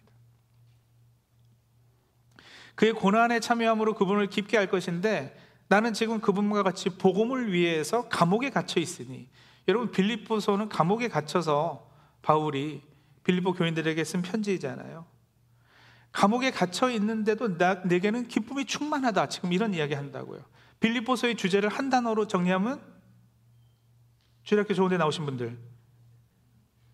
그의 2.76 2.92
고난에 2.92 3.40
참여함으로 3.40 3.94
그분을 3.94 4.28
깊게 4.28 4.56
알 4.56 4.68
것인데 4.68 5.36
나는 5.68 5.92
지금 5.92 6.20
그분과 6.20 6.62
같이 6.62 6.90
복음을 6.90 7.52
위해서 7.52 8.08
감옥에 8.08 8.50
갇혀 8.50 8.80
있으니 8.80 9.28
여러분 9.66 9.90
빌립보서는 9.90 10.68
감옥에 10.68 11.08
갇혀서 11.08 11.90
바울이 12.22 12.82
빌립보 13.24 13.54
교인들에게 13.54 14.04
쓴 14.04 14.22
편지이잖아요. 14.22 15.04
감옥에 16.12 16.50
갇혀 16.50 16.90
있는데도 16.90 17.58
나, 17.58 17.74
내게는 17.74 18.28
기쁨이 18.28 18.64
충만하다. 18.64 19.28
지금 19.28 19.52
이런 19.52 19.74
이야기 19.74 19.94
한다고요. 19.94 20.44
빌립보서의 20.80 21.36
주제를 21.36 21.68
한 21.68 21.90
단어로 21.90 22.28
정리하면 22.28 22.80
주일학교 24.44 24.74
좋은데 24.74 24.96
나오신 24.96 25.24
분들 25.24 25.58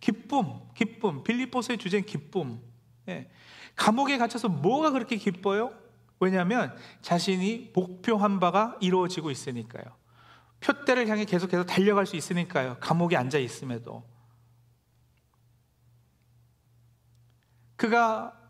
기쁨, 0.00 0.60
기쁨. 0.74 1.22
빌립보서의 1.22 1.78
주제는 1.78 2.06
기쁨. 2.06 2.60
예. 3.08 3.30
감옥에 3.82 4.16
갇혀서 4.16 4.48
뭐가 4.48 4.92
그렇게 4.92 5.16
기뻐요? 5.16 5.76
왜냐하면 6.20 6.72
자신이 7.00 7.72
목표한 7.74 8.38
바가 8.38 8.78
이루어지고 8.80 9.32
있으니까요. 9.32 9.82
표대를 10.60 11.08
향해 11.08 11.24
계속해서 11.24 11.64
달려갈 11.64 12.06
수 12.06 12.14
있으니까요. 12.14 12.76
감옥에 12.78 13.16
앉아 13.16 13.38
있음에도. 13.38 14.08
그가 17.74 18.40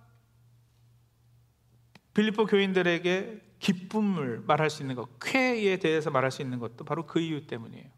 빌리포 2.12 2.45
교인들에게 2.45 3.41
기쁨을 3.59 4.41
말할 4.41 4.69
수 4.69 4.83
있는 4.83 4.97
것, 4.97 5.19
쾌에 5.19 5.79
대해서 5.79 6.11
말할 6.11 6.31
수 6.31 6.43
있는 6.43 6.59
것도 6.59 6.85
바로 6.85 7.07
그 7.07 7.21
이유 7.21 7.47
때문이에요. 7.47 7.89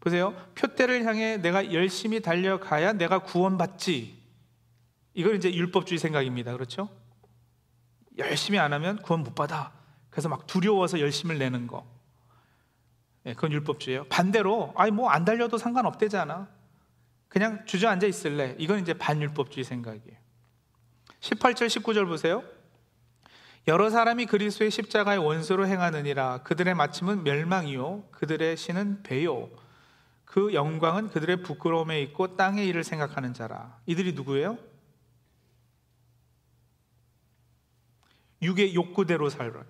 보세요. 0.00 0.34
표대를 0.54 1.04
향해 1.04 1.36
내가 1.36 1.74
열심히 1.74 2.22
달려가야 2.22 2.94
내가 2.94 3.18
구원받지. 3.18 4.19
이건 5.20 5.36
이제 5.36 5.52
율법주의 5.52 5.98
생각입니다. 5.98 6.52
그렇죠? 6.52 6.88
열심히 8.18 8.58
안 8.58 8.72
하면 8.72 9.00
구원 9.02 9.22
못 9.22 9.34
받아. 9.34 9.72
그래서 10.08 10.28
막 10.28 10.46
두려워서 10.46 10.98
열심을 11.00 11.38
내는 11.38 11.66
거. 11.66 11.86
네, 13.22 13.34
그건 13.34 13.52
율법주의예요. 13.52 14.04
반대로 14.04 14.72
아니 14.76 14.90
뭐 14.90 15.10
안 15.10 15.24
달려도 15.24 15.58
상관없대잖아. 15.58 16.48
그냥 17.28 17.64
주저앉아 17.66 18.06
있을래. 18.06 18.56
이건 18.58 18.80
이제 18.80 18.94
반율법주의 18.94 19.62
생각이에요. 19.64 20.18
18절 21.20 21.66
19절 21.66 22.06
보세요. 22.06 22.42
여러 23.68 23.90
사람이 23.90 24.24
그리스도의 24.24 24.70
십자가의 24.70 25.18
원수로 25.18 25.66
행하느니라 25.66 26.42
그들의 26.44 26.74
마침은 26.74 27.24
멸망이요 27.24 28.04
그들의 28.10 28.56
신은 28.56 29.02
배요 29.02 29.50
그 30.24 30.54
영광은 30.54 31.10
그들의 31.10 31.42
부끄러움에 31.42 32.00
있고 32.02 32.36
땅의 32.36 32.66
일을 32.68 32.84
생각하는 32.84 33.34
자라. 33.34 33.76
이들이 33.84 34.14
누구예요? 34.14 34.69
육의 38.42 38.74
욕구대로 38.74 39.28
살아. 39.28 39.64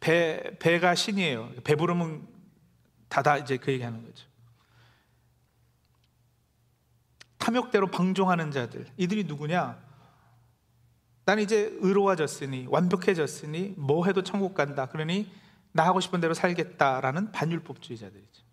배 0.00 0.56
배가 0.58 0.94
신이에요. 0.94 1.52
배부르면 1.64 2.28
다다 3.08 3.38
이제 3.38 3.56
그 3.56 3.72
얘기하는 3.72 4.04
거죠. 4.04 4.26
탐욕대로 7.38 7.90
방종하는 7.90 8.50
자들. 8.50 8.86
이들이 8.96 9.24
누구냐? 9.24 9.84
나는 11.24 11.42
이제 11.42 11.76
의로워졌으니 11.80 12.66
완벽해졌으니 12.68 13.74
뭐 13.76 14.06
해도 14.06 14.22
천국 14.22 14.54
간다. 14.54 14.86
그러니 14.86 15.30
나 15.72 15.84
하고 15.84 16.00
싶은 16.00 16.20
대로 16.20 16.34
살겠다라는 16.34 17.32
반율법주의자들이죠. 17.32 18.44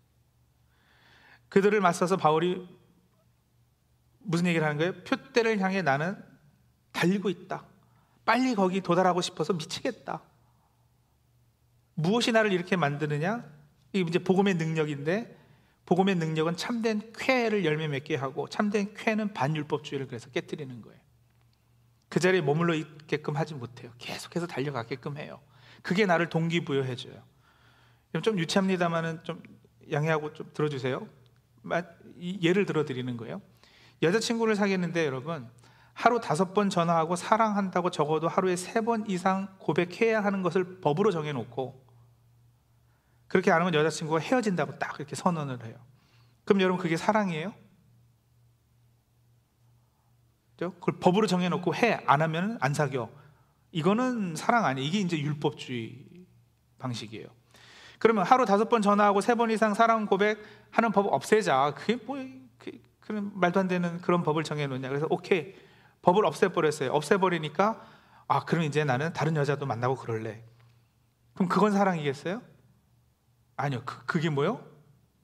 그들을 1.48 1.80
맞서서 1.80 2.16
바울이 2.16 2.68
무슨 4.18 4.46
얘기를 4.46 4.66
하는 4.66 4.78
거예요? 4.78 4.92
표대를 5.04 5.60
향해 5.60 5.82
나는 5.82 6.33
달리고 6.94 7.28
있다. 7.28 7.66
빨리 8.24 8.54
거기 8.54 8.80
도달하고 8.80 9.20
싶어서 9.20 9.52
미치겠다. 9.52 10.22
무엇이 11.94 12.32
나를 12.32 12.52
이렇게 12.52 12.76
만드느냐? 12.76 13.44
이게 13.92 14.08
이제 14.08 14.18
복음의 14.18 14.54
능력인데 14.54 15.38
복음의 15.84 16.14
능력은 16.14 16.56
참된 16.56 17.12
쾌를 17.14 17.66
열매 17.66 17.86
맺게 17.88 18.16
하고 18.16 18.48
참된 18.48 18.94
쾌는 18.94 19.34
반율법주의를 19.34 20.06
그래서 20.06 20.30
깨뜨리는 20.30 20.80
거예요. 20.80 20.98
그 22.08 22.20
자리에 22.20 22.40
머물러 22.40 22.74
있게끔 22.74 23.36
하지 23.36 23.54
못해요. 23.54 23.92
계속해서 23.98 24.46
달려가게끔 24.46 25.18
해요. 25.18 25.40
그게 25.82 26.06
나를 26.06 26.30
동기부여해 26.30 26.96
줘요. 26.96 27.22
좀 28.22 28.38
유치합니다만은 28.38 29.24
좀 29.24 29.42
양해하고 29.90 30.32
좀 30.32 30.50
들어주세요. 30.54 31.06
예를 32.20 32.64
들어 32.64 32.84
드리는 32.84 33.16
거예요. 33.16 33.42
여자친구를 34.02 34.54
사귀는데 34.56 35.04
여러분 35.04 35.48
하루 35.94 36.20
다섯 36.20 36.52
번 36.52 36.68
전화하고 36.70 37.16
사랑한다고 37.16 37.90
적어도 37.90 38.28
하루에 38.28 38.56
세 38.56 38.80
번 38.82 39.08
이상 39.08 39.48
고백해야 39.58 40.22
하는 40.22 40.42
것을 40.42 40.80
법으로 40.80 41.10
정해놓고 41.12 41.82
그렇게 43.28 43.50
안 43.50 43.60
하면 43.60 43.74
여자친구가 43.74 44.20
헤어진다고 44.20 44.78
딱 44.78 44.94
이렇게 44.98 45.16
선언을 45.16 45.64
해요. 45.64 45.76
그럼 46.44 46.60
여러분 46.60 46.80
그게 46.82 46.96
사랑이에요? 46.96 47.54
그걸 50.56 50.98
법으로 51.00 51.26
정해놓고 51.26 51.74
해 51.74 52.02
안 52.06 52.22
하면 52.22 52.58
안 52.60 52.74
사겨. 52.74 53.08
이거는 53.72 54.36
사랑 54.36 54.64
아니에요. 54.64 54.86
이게 54.86 55.00
이제 55.00 55.18
율법주의 55.18 56.04
방식이에요. 56.78 57.26
그러면 57.98 58.24
하루 58.24 58.44
다섯 58.44 58.68
번 58.68 58.82
전화하고 58.82 59.20
세 59.20 59.34
번 59.34 59.50
이상 59.50 59.74
사랑 59.74 60.06
고백하는 60.06 60.92
법 60.92 61.06
없애자. 61.12 61.74
그게 61.76 61.96
뭐 61.96 62.18
그, 62.58 62.70
그런 63.00 63.32
말도 63.34 63.60
안 63.60 63.68
되는 63.68 64.00
그런 64.00 64.22
법을 64.22 64.44
정해놓냐. 64.44 64.88
그래서 64.88 65.06
오케이 65.10 65.54
법을 66.04 66.24
없애버렸어요. 66.26 66.92
없애버리니까 66.92 67.82
아 68.28 68.44
그럼 68.44 68.64
이제 68.64 68.84
나는 68.84 69.12
다른 69.12 69.36
여자도 69.36 69.66
만나고 69.66 69.96
그럴래. 69.96 70.42
그럼 71.34 71.48
그건 71.48 71.72
사랑이겠어요? 71.72 72.40
아니요. 73.56 73.82
그, 73.84 74.04
그게 74.06 74.28
뭐요? 74.30 74.60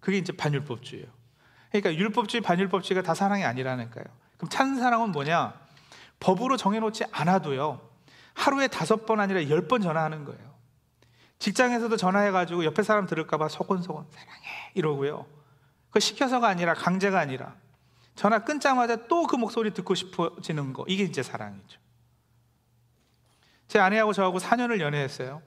그게 0.01 0.19
이제 0.19 0.33
반율법주의예요. 0.33 1.09
그러니까 1.71 1.95
율법주의, 1.95 2.41
반율법주의가 2.41 3.07
다 3.07 3.15
사랑이 3.15 3.45
아니라니까요. 3.45 4.05
그럼 4.37 4.49
찬 4.49 4.77
사랑은 4.77 5.13
뭐냐? 5.13 5.55
법으로 6.19 6.57
정해놓지 6.57 7.05
않아도요. 7.13 7.81
하루에 8.35 8.69
다섯 8.69 9.07
번 9.07 9.21
아니라 9.21 9.49
열 9.49 9.69
번 9.69 9.83
전화하는 9.83 10.25
거예요. 10.25 10.51
직장에서도 11.39 11.97
전화해가지고 11.97 12.65
옆에 12.65 12.83
사람 12.83 13.07
들을까봐 13.07 13.49
소곤소곤 13.49 14.07
사랑해 14.11 14.73
이러고요. 14.75 15.27
그 15.91 16.01
시켜서가 16.01 16.49
아니라 16.49 16.75
강제가 16.75 17.19
아니라 17.19 17.55
전화 18.15 18.45
끊자마자 18.45 19.07
또 19.07 19.27
그 19.27 19.37
목소리 19.37 19.73
듣고 19.73 19.95
싶어지는 19.95 20.73
거 20.73 20.85
이게 20.89 21.05
이제 21.05 21.23
사랑이죠. 21.23 21.81
제 23.69 23.79
아내하고 23.79 24.13
저하고 24.13 24.39
4년을 24.39 24.81
연애했어요. 24.81 25.43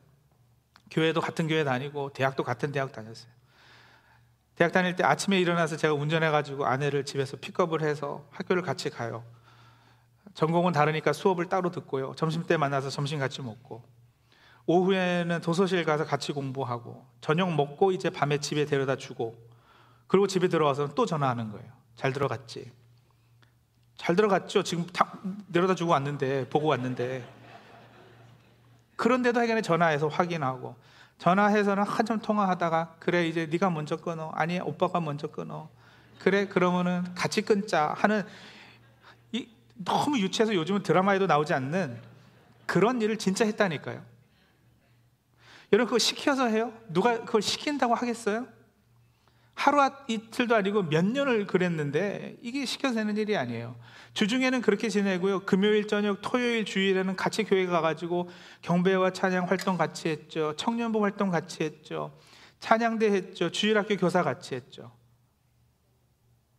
교회도 0.90 1.20
같은 1.22 1.48
교회 1.48 1.64
다니고 1.64 2.14
대학도 2.14 2.44
같은 2.44 2.72
대학 2.72 2.92
다녔어요. 2.92 3.32
대학 4.56 4.72
다닐 4.72 4.96
때 4.96 5.04
아침에 5.04 5.40
일어나서 5.40 5.76
제가 5.76 5.94
운전해가지고 5.94 6.66
아내를 6.66 7.06
집에서 7.06 7.38
픽업을 7.38 7.82
해서 7.82 8.28
학교를 8.32 8.62
같이 8.62 8.90
가요. 8.90 9.26
전공은 10.36 10.72
다르니까 10.72 11.12
수업을 11.12 11.50
따로 11.50 11.72
듣고요. 11.72 12.14
점심 12.16 12.44
때 12.44 12.56
만나서 12.56 12.90
점심 12.90 13.20
같이 13.20 13.42
먹고 13.42 13.84
오후에는 14.66 15.42
도서실 15.42 15.84
가서 15.84 16.06
같이 16.06 16.32
공부하고 16.32 17.06
저녁 17.20 17.54
먹고 17.54 17.92
이제 17.92 18.10
밤에 18.10 18.38
집에 18.38 18.66
데려다 18.66 18.96
주고 18.96 19.36
그리고 20.08 20.28
집에 20.28 20.48
들어와서 20.48 20.94
또 20.96 21.06
전화하는 21.06 21.52
거예요. 21.52 21.83
잘 21.96 22.14
들어갔지? 22.14 22.72
잘 23.98 24.16
들어갔죠. 24.16 24.64
지금 24.64 24.86
다 24.88 25.18
내려다 25.48 25.76
주고 25.76 25.92
왔는데 25.92 26.50
보고 26.50 26.68
왔는데 26.68 27.26
그런데도 28.96 29.40
하여간에 29.40 29.62
전화해서 29.62 30.08
확인하고 30.08 30.76
전화해서는 31.18 31.84
한참 31.84 32.20
통화하다가 32.20 32.96
그래 33.00 33.28
이제 33.28 33.46
네가 33.46 33.70
먼저 33.70 33.98
끊어 33.98 34.30
아니 34.32 34.60
오빠가 34.60 35.00
먼저 35.00 35.28
끊어 35.28 35.70
그래 36.20 36.48
그러면은 36.48 37.04
같이 37.16 37.42
끊자 37.42 37.94
하는 37.98 38.26
이 39.32 39.48
너무 39.76 40.20
유치해서 40.20 40.54
요즘은 40.54 40.84
드라마에도 40.84 41.28
나오지 41.28 41.54
않는 41.54 42.00
그런 42.66 43.02
일을 43.02 43.18
진짜 43.18 43.46
했다니까요. 43.46 44.02
여러분 45.72 45.88
그거 45.88 46.00
시켜서 46.00 46.48
해요? 46.48 46.72
누가 46.90 47.20
그걸 47.22 47.42
시킨다고 47.42 47.96
하겠어요? 47.96 48.48
하루 49.56 49.80
이틀도 50.08 50.56
아니고 50.56 50.84
몇 50.84 51.06
년을 51.06 51.46
그랬는데 51.48 52.38
이게 52.42 52.66
시켜서 52.66 52.96
되는 52.96 53.16
일이 53.18 53.38
아니에요. 53.38 53.76
주중에는 54.14 54.62
그렇게 54.62 54.90
지내고요. 54.90 55.42
금요일 55.42 55.88
저녁, 55.88 56.20
토요일 56.22 56.66
주일에는 56.66 57.16
같이 57.16 57.44
교회 57.44 57.66
가가지고 57.66 58.30
경배와 58.62 59.12
찬양 59.12 59.50
활동 59.50 59.78
같이 59.78 60.10
했죠. 60.10 60.56
청년부 60.58 61.04
활동 61.04 61.30
같이 61.30 61.64
했죠. 61.64 62.18
찬양대 62.60 63.08
했죠. 63.12 63.52
주일학교 63.52 63.96
교사 63.96 64.24
같이 64.24 64.56
했죠. 64.56 64.92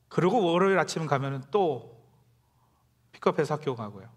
그리고 0.08 0.42
월요일 0.44 0.78
아침 0.78 1.06
가면은 1.06 1.42
또 1.50 2.00
픽업해서 3.12 3.54
학교 3.54 3.74
가고요. 3.74 4.08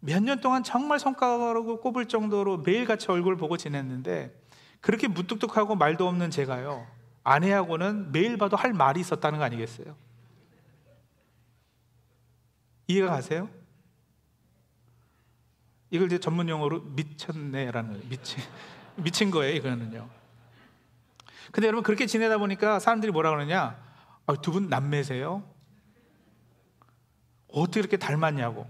몇 0.00 0.22
년 0.22 0.40
동안 0.40 0.62
정말 0.62 0.98
손가락으로 0.98 1.80
꼽을 1.80 2.06
정도로 2.06 2.58
매일 2.58 2.84
같이 2.84 3.10
얼굴 3.10 3.36
보고 3.36 3.56
지냈는데 3.56 4.32
그렇게 4.80 5.08
무뚝뚝하고 5.08 5.74
말도 5.74 6.06
없는 6.06 6.30
제가요. 6.30 6.86
아내하고는 7.24 8.12
매일 8.12 8.36
봐도 8.38 8.56
할 8.56 8.72
말이 8.72 9.00
있었다는 9.00 9.38
거 9.38 9.44
아니겠어요? 9.44 9.96
이해가 12.86 13.10
가세요? 13.10 13.50
이걸 15.90 16.06
이제 16.06 16.18
전문 16.18 16.48
용어로 16.48 16.80
미쳤네라는 16.80 18.08
미친 18.08 18.42
미친 18.96 19.30
거예요, 19.30 19.54
이거는요. 19.54 20.08
근데 21.52 21.66
여러분 21.66 21.82
그렇게 21.82 22.06
지내다 22.06 22.38
보니까 22.38 22.78
사람들이 22.78 23.12
뭐라 23.12 23.30
그러냐? 23.30 23.78
아, 24.26 24.34
두분 24.34 24.68
남매세요? 24.68 25.42
어떻게 27.48 27.80
이렇게 27.80 27.96
닮았냐고. 27.96 28.68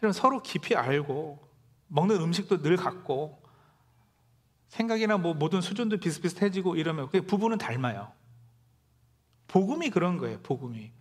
이런 0.00 0.12
서로 0.12 0.42
깊이 0.42 0.74
알고 0.74 1.38
먹는 1.88 2.16
음식도 2.20 2.62
늘 2.62 2.76
같고 2.76 3.39
생각이나 4.70 5.18
뭐 5.18 5.34
모든 5.34 5.60
수준도 5.60 5.98
비슷비슷해지고 5.98 6.76
이러면 6.76 7.10
부부는 7.10 7.58
닮아요. 7.58 8.10
복음이 9.48 9.90
그런 9.90 10.16
거예요. 10.16 10.38
복음이 10.42 10.92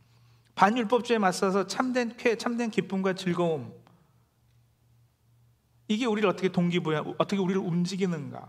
반율법주의에 0.56 1.20
맞서서 1.20 1.68
참된 1.68 2.18
쾌, 2.18 2.36
참된 2.36 2.70
기쁨과 2.70 3.14
즐거움 3.14 3.74
이게 5.88 6.06
우리를 6.06 6.28
어떻게 6.28 6.50
동기부여, 6.50 7.16
어떻게 7.18 7.40
우리를 7.40 7.62
움직이는가 7.62 8.48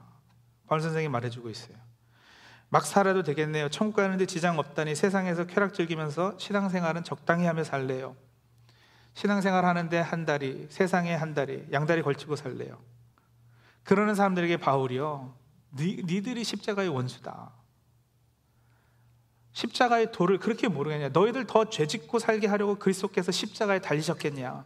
바울 0.66 0.80
선생이 0.80 1.08
말해주고 1.08 1.48
있어요. 1.50 1.76
막 2.68 2.86
살아도 2.86 3.22
되겠네요. 3.22 3.68
천국 3.68 3.96
가는데 3.96 4.26
지장 4.26 4.58
없다니 4.58 4.94
세상에서 4.94 5.46
쾌락 5.46 5.74
즐기면서 5.74 6.36
신앙생활은 6.38 7.04
적당히 7.04 7.46
하며 7.46 7.64
살래요. 7.64 8.16
신앙생활 9.14 9.64
하는데 9.64 9.98
한 9.98 10.24
달이 10.24 10.68
세상에 10.70 11.14
한 11.14 11.34
달이 11.34 11.66
양다리 11.72 12.02
걸치고 12.02 12.36
살래요. 12.36 12.78
그러는 13.84 14.14
사람들에게 14.14 14.58
바울이요. 14.58 15.34
니, 15.76 15.96
니들이 16.04 16.44
십자가의 16.44 16.88
원수다. 16.88 17.52
십자가의 19.52 20.12
도를 20.12 20.38
그렇게 20.38 20.68
모르겠냐? 20.68 21.10
너희들 21.10 21.46
더 21.46 21.68
죄짓고 21.68 22.18
살게 22.18 22.46
하려고 22.46 22.76
그리스도께서 22.76 23.32
십자가에 23.32 23.80
달리셨겠냐? 23.80 24.64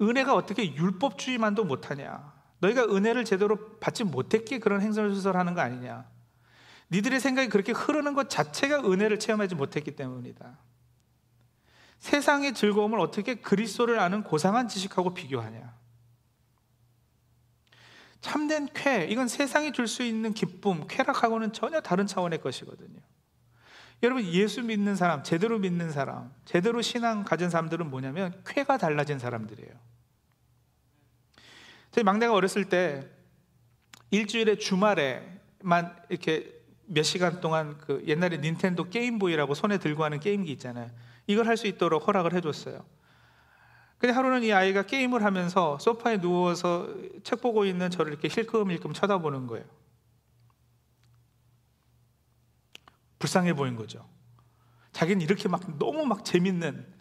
은혜가 0.00 0.34
어떻게 0.34 0.74
율법주의만도 0.74 1.64
못하냐? 1.64 2.34
너희가 2.60 2.84
은혜를 2.84 3.24
제대로 3.24 3.78
받지 3.78 4.04
못했기에 4.04 4.58
그런 4.58 4.80
행설수설하는 4.80 5.54
거 5.54 5.60
아니냐? 5.60 6.06
니들의 6.90 7.20
생각이 7.20 7.48
그렇게 7.48 7.72
흐르는 7.72 8.14
것 8.14 8.30
자체가 8.30 8.80
은혜를 8.80 9.18
체험하지 9.18 9.54
못했기 9.54 9.96
때문이다. 9.96 10.58
세상의 11.98 12.54
즐거움을 12.54 13.00
어떻게 13.00 13.36
그리스도를 13.36 13.98
아는 13.98 14.22
고상한 14.22 14.68
지식하고 14.68 15.14
비교하냐? 15.14 15.74
참된 18.26 18.68
쾌, 18.74 19.06
이건 19.08 19.28
세상이 19.28 19.70
줄 19.72 19.86
수 19.86 20.02
있는 20.02 20.34
기쁨, 20.34 20.88
쾌락하고는 20.88 21.52
전혀 21.52 21.80
다른 21.80 22.08
차원의 22.08 22.40
것이거든요. 22.40 22.98
여러분, 24.02 24.24
예수 24.24 24.64
믿는 24.64 24.96
사람, 24.96 25.22
제대로 25.22 25.60
믿는 25.60 25.92
사람, 25.92 26.34
제대로 26.44 26.82
신앙 26.82 27.22
가진 27.22 27.50
사람들은 27.50 27.88
뭐냐면 27.88 28.34
쾌가 28.44 28.78
달라진 28.78 29.20
사람들이에요. 29.20 29.70
저희 31.92 32.02
막내가 32.02 32.34
어렸을 32.34 32.68
때 32.68 33.08
일주일에 34.10 34.56
주말에만 34.56 35.96
이렇게 36.08 36.52
몇 36.86 37.04
시간 37.04 37.40
동안 37.40 37.78
그 37.78 38.02
옛날에 38.08 38.38
닌텐도 38.38 38.90
게임보이라고 38.90 39.54
손에 39.54 39.78
들고 39.78 40.02
하는 40.02 40.18
게임기 40.18 40.50
있잖아요. 40.52 40.90
이걸 41.28 41.46
할 41.46 41.56
수 41.56 41.68
있도록 41.68 42.08
허락을 42.08 42.34
해줬어요. 42.34 42.84
근데 43.98 44.12
하루는 44.12 44.42
이 44.42 44.52
아이가 44.52 44.82
게임을 44.82 45.24
하면서 45.24 45.78
소파에 45.78 46.20
누워서 46.20 46.88
책 47.22 47.40
보고 47.40 47.64
있는 47.64 47.90
저를 47.90 48.12
이렇게 48.12 48.28
힐끔힐끔 48.28 48.92
쳐다보는 48.92 49.46
거예요. 49.46 49.64
불쌍해 53.18 53.54
보인 53.54 53.76
거죠. 53.76 54.06
자기는 54.92 55.22
이렇게 55.22 55.48
막 55.48 55.78
너무 55.78 56.04
막 56.04 56.24
재밌는 56.24 56.94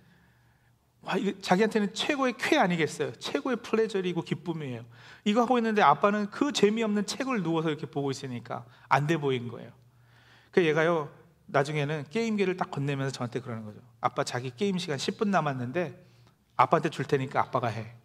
와, 1.01 1.17
이거 1.17 1.39
자기한테는 1.39 1.93
최고의 1.93 2.35
쾌 2.37 2.57
아니겠어요? 2.57 3.13
최고의 3.13 3.57
플레저리고 3.57 4.23
기쁨이에요. 4.23 4.85
이거 5.23 5.41
하고 5.41 5.57
있는데 5.59 5.81
아빠는 5.83 6.31
그 6.31 6.51
재미없는 6.51 7.05
책을 7.05 7.43
누워서 7.43 7.69
이렇게 7.69 7.85
보고 7.85 8.09
있으니까 8.09 8.65
안 8.89 9.05
돼 9.05 9.17
보인 9.17 9.47
거예요. 9.47 9.71
그 10.51 10.65
얘가요, 10.65 11.13
나중에는 11.45 12.05
게임기를 12.09 12.57
딱 12.57 12.71
건네면서 12.71 13.11
저한테 13.11 13.39
그러는 13.41 13.65
거죠. 13.65 13.79
아빠 14.01 14.23
자기 14.23 14.49
게임 14.49 14.77
시간 14.79 14.97
10분 14.97 15.27
남았는데 15.27 16.04
아빠한테 16.57 16.89
줄 16.89 17.05
테니까 17.05 17.41
아빠가 17.41 17.67
해. 17.67 17.95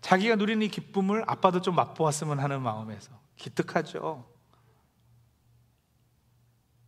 자기가 0.00 0.34
누리는 0.34 0.66
이 0.66 0.68
기쁨을 0.68 1.24
아빠도 1.26 1.60
좀 1.60 1.76
맛보았으면 1.76 2.40
하는 2.40 2.60
마음에서 2.60 3.12
기특하죠. 3.36 4.28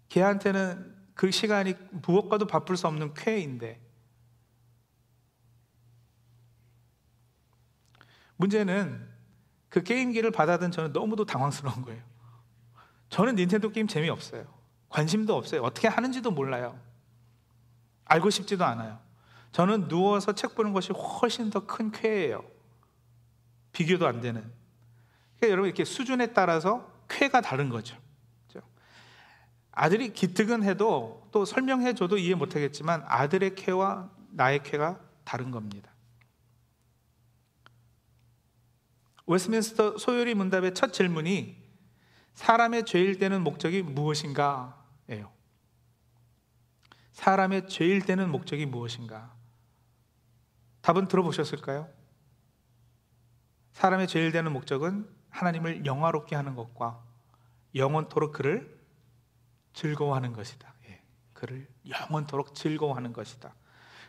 걔한테는 0.08 0.94
그 1.14 1.30
시간이 1.30 1.74
무엇과도 2.06 2.46
바쁠 2.46 2.76
수 2.76 2.86
없는 2.88 3.14
쾌인데 3.14 3.80
문제는 8.36 9.08
그 9.68 9.82
게임기를 9.82 10.30
받아든 10.32 10.70
저는 10.70 10.92
너무도 10.92 11.24
당황스러운 11.24 11.82
거예요. 11.82 12.02
저는 13.08 13.36
닌텐도 13.36 13.70
게임 13.70 13.86
재미없어요. 13.86 14.44
관심도 14.88 15.36
없어요. 15.36 15.62
어떻게 15.62 15.88
하는지도 15.88 16.30
몰라요. 16.30 16.78
알고 18.04 18.30
싶지도 18.30 18.64
않아요. 18.64 19.03
저는 19.54 19.86
누워서 19.86 20.32
책 20.32 20.56
보는 20.56 20.72
것이 20.72 20.92
훨씬 20.92 21.48
더 21.48 21.60
큰 21.60 21.92
쾌예요. 21.92 22.44
비교도 23.70 24.04
안 24.04 24.20
되는. 24.20 24.42
그러니까 25.36 25.48
여러분 25.48 25.66
이렇게 25.66 25.84
수준에 25.84 26.32
따라서 26.32 26.92
쾌가 27.08 27.40
다른 27.40 27.68
거죠. 27.68 27.96
그렇죠? 28.48 28.66
아들이 29.70 30.12
기특은 30.12 30.64
해도 30.64 31.28
또 31.30 31.44
설명해 31.44 31.94
줘도 31.94 32.18
이해 32.18 32.34
못 32.34 32.56
하겠지만 32.56 33.04
아들의 33.06 33.54
쾌와 33.54 34.10
나의 34.30 34.64
쾌가 34.64 35.00
다른 35.22 35.52
겁니다. 35.52 35.88
웨스민스터 39.28 39.98
소요리 39.98 40.34
문답의 40.34 40.74
첫 40.74 40.92
질문이 40.92 41.62
사람의 42.32 42.86
죄일 42.86 43.20
되는 43.20 43.44
목적이 43.44 43.82
무엇인가? 43.82 44.84
예요. 45.10 45.30
사람의 47.12 47.68
죄일 47.68 48.04
되는 48.04 48.28
목적이 48.32 48.66
무엇인가? 48.66 49.33
답은 50.84 51.08
들어보셨을까요? 51.08 51.88
사람의 53.72 54.06
죄일 54.06 54.32
되는 54.32 54.52
목적은 54.52 55.08
하나님을 55.30 55.86
영화롭게 55.86 56.36
하는 56.36 56.54
것과 56.54 57.02
영원토록 57.74 58.34
그를 58.34 58.78
즐거워하는 59.72 60.34
것이다. 60.34 60.74
예, 60.88 61.00
그를 61.32 61.66
영원토록 61.88 62.54
즐거워하는 62.54 63.14
것이다. 63.14 63.54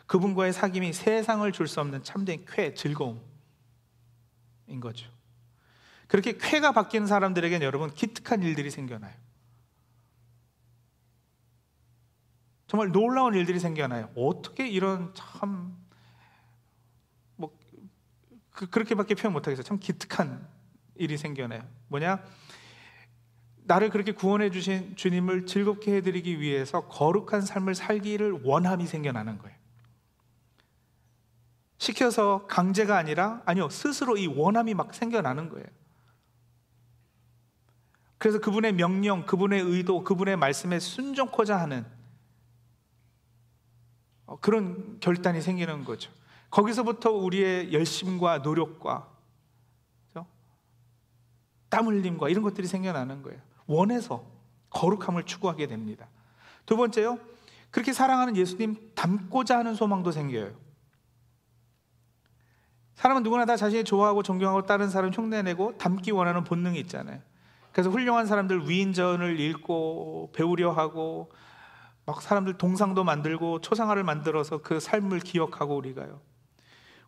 그분과의 0.06 0.52
사귐이 0.52 0.92
세상을 0.92 1.50
줄 1.52 1.66
수 1.66 1.80
없는 1.80 2.02
참된 2.02 2.44
쾌, 2.44 2.74
즐거움. 2.74 3.22
인 4.66 4.78
거죠. 4.78 5.10
그렇게 6.08 6.36
쾌가 6.36 6.72
바뀌는 6.72 7.06
사람들에게는 7.06 7.64
여러분 7.64 7.90
기특한 7.90 8.42
일들이 8.42 8.70
생겨나요. 8.70 9.14
정말 12.66 12.92
놀라운 12.92 13.34
일들이 13.34 13.60
생겨나요. 13.60 14.10
어떻게 14.14 14.68
이런 14.68 15.14
참, 15.14 15.74
뭐, 15.78 15.85
그, 18.56 18.66
그렇게밖에 18.70 19.14
표현 19.14 19.34
못하겠어요. 19.34 19.62
참 19.62 19.78
기특한 19.78 20.48
일이 20.94 21.18
생겨나요. 21.18 21.62
뭐냐? 21.88 22.24
나를 23.64 23.90
그렇게 23.90 24.12
구원해 24.12 24.50
주신 24.50 24.96
주님을 24.96 25.44
즐겁게 25.44 25.96
해드리기 25.96 26.40
위해서 26.40 26.88
거룩한 26.88 27.42
삶을 27.42 27.74
살기를 27.74 28.40
원함이 28.44 28.86
생겨나는 28.86 29.38
거예요. 29.38 29.54
시켜서 31.78 32.46
강제가 32.46 32.96
아니라 32.96 33.42
아니요 33.44 33.68
스스로 33.68 34.16
이 34.16 34.26
원함이 34.26 34.72
막 34.72 34.94
생겨나는 34.94 35.50
거예요. 35.50 35.66
그래서 38.16 38.40
그분의 38.40 38.72
명령, 38.72 39.26
그분의 39.26 39.60
의도, 39.60 40.02
그분의 40.02 40.38
말씀에 40.38 40.78
순종코자 40.80 41.60
하는 41.60 41.84
어, 44.24 44.40
그런 44.40 44.98
결단이 45.00 45.42
생기는 45.42 45.84
거죠. 45.84 46.10
거기서부터 46.56 47.10
우리의 47.10 47.74
열심과 47.74 48.38
노력과 48.38 49.06
땀 51.68 51.86
흘림과 51.86 52.30
이런 52.30 52.42
것들이 52.42 52.66
생겨나는 52.66 53.22
거예요. 53.22 53.38
원해서 53.66 54.24
거룩함을 54.70 55.24
추구하게 55.24 55.66
됩니다. 55.66 56.08
두 56.64 56.78
번째요, 56.78 57.18
그렇게 57.70 57.92
사랑하는 57.92 58.36
예수님 58.36 58.92
닮고자 58.94 59.58
하는 59.58 59.74
소망도 59.74 60.12
생겨요. 60.12 60.54
사람은 62.94 63.22
누구나 63.22 63.44
다 63.44 63.56
자신이 63.56 63.84
좋아하고 63.84 64.22
존경하고 64.22 64.64
다른 64.64 64.88
사람 64.88 65.10
흉내내고 65.10 65.76
닮기 65.76 66.12
원하는 66.12 66.42
본능이 66.44 66.80
있잖아요. 66.80 67.20
그래서 67.72 67.90
훌륭한 67.90 68.26
사람들 68.26 68.70
위인전을 68.70 69.38
읽고 69.40 70.30
배우려 70.34 70.70
하고 70.70 71.30
막 72.06 72.22
사람들 72.22 72.56
동상도 72.56 73.04
만들고 73.04 73.60
초상화를 73.60 74.04
만들어서 74.04 74.62
그 74.62 74.80
삶을 74.80 75.20
기억하고 75.20 75.76
우리가요. 75.76 76.22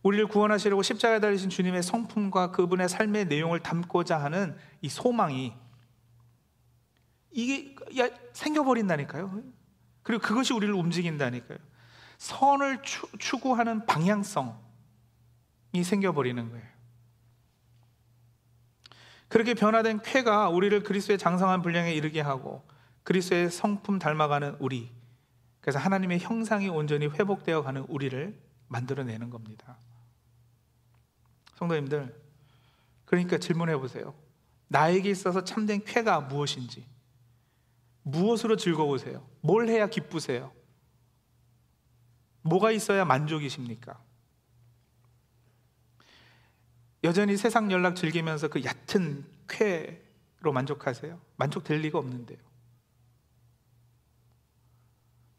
우리를 0.03 0.27
구원하시려고 0.27 0.81
십자가에 0.81 1.19
달리신 1.19 1.49
주님의 1.49 1.83
성품과 1.83 2.51
그분의 2.51 2.87
삶의 2.89 3.25
내용을 3.25 3.59
담고자 3.59 4.17
하는 4.17 4.57
이 4.81 4.89
소망이 4.89 5.53
이게 7.31 7.75
야, 7.99 8.09
생겨버린다니까요. 8.33 9.43
그리고 10.03 10.21
그것이 10.21 10.53
우리를 10.53 10.73
움직인다니까요. 10.73 11.57
선을 12.17 12.81
추, 12.83 13.07
추구하는 13.17 13.85
방향성, 13.85 14.59
이 15.73 15.83
생겨버리는 15.83 16.49
거예요. 16.49 16.67
그렇게 19.27 19.53
변화된 19.53 20.01
쾌가 20.01 20.49
우리를 20.49 20.81
그리스도의 20.83 21.19
장성한 21.19 21.61
분량에 21.61 21.93
이르게 21.93 22.19
하고 22.19 22.67
그리스도의 23.03 23.51
성품 23.51 23.99
닮아가는 23.99 24.57
우리 24.59 24.91
그래서 25.61 25.77
하나님의 25.77 26.19
형상이 26.19 26.67
온전히 26.67 27.07
회복되어 27.07 27.61
가는 27.61 27.81
우리를 27.87 28.39
만들어내는 28.67 29.29
겁니다. 29.29 29.77
성도님들 31.59 32.15
그러니까 33.05 33.37
질문해 33.37 33.77
보세요. 33.77 34.15
나에게 34.69 35.09
있어서 35.09 35.43
참된 35.43 35.83
쾌가 35.83 36.21
무엇인지 36.21 36.85
무엇으로 38.03 38.55
즐거우세요? 38.55 39.27
뭘 39.41 39.67
해야 39.67 39.87
기쁘세요? 39.87 40.53
뭐가 42.43 42.71
있어야 42.71 43.03
만족이십니까? 43.03 44.01
여전히 47.03 47.35
세상 47.35 47.71
연락 47.71 47.95
즐기면서 47.95 48.47
그 48.47 48.63
얕은 48.63 49.25
쾌로 49.49 50.53
만족하세요? 50.53 51.19
만족될 51.35 51.81
리가 51.81 51.99
없는데요. 51.99 52.39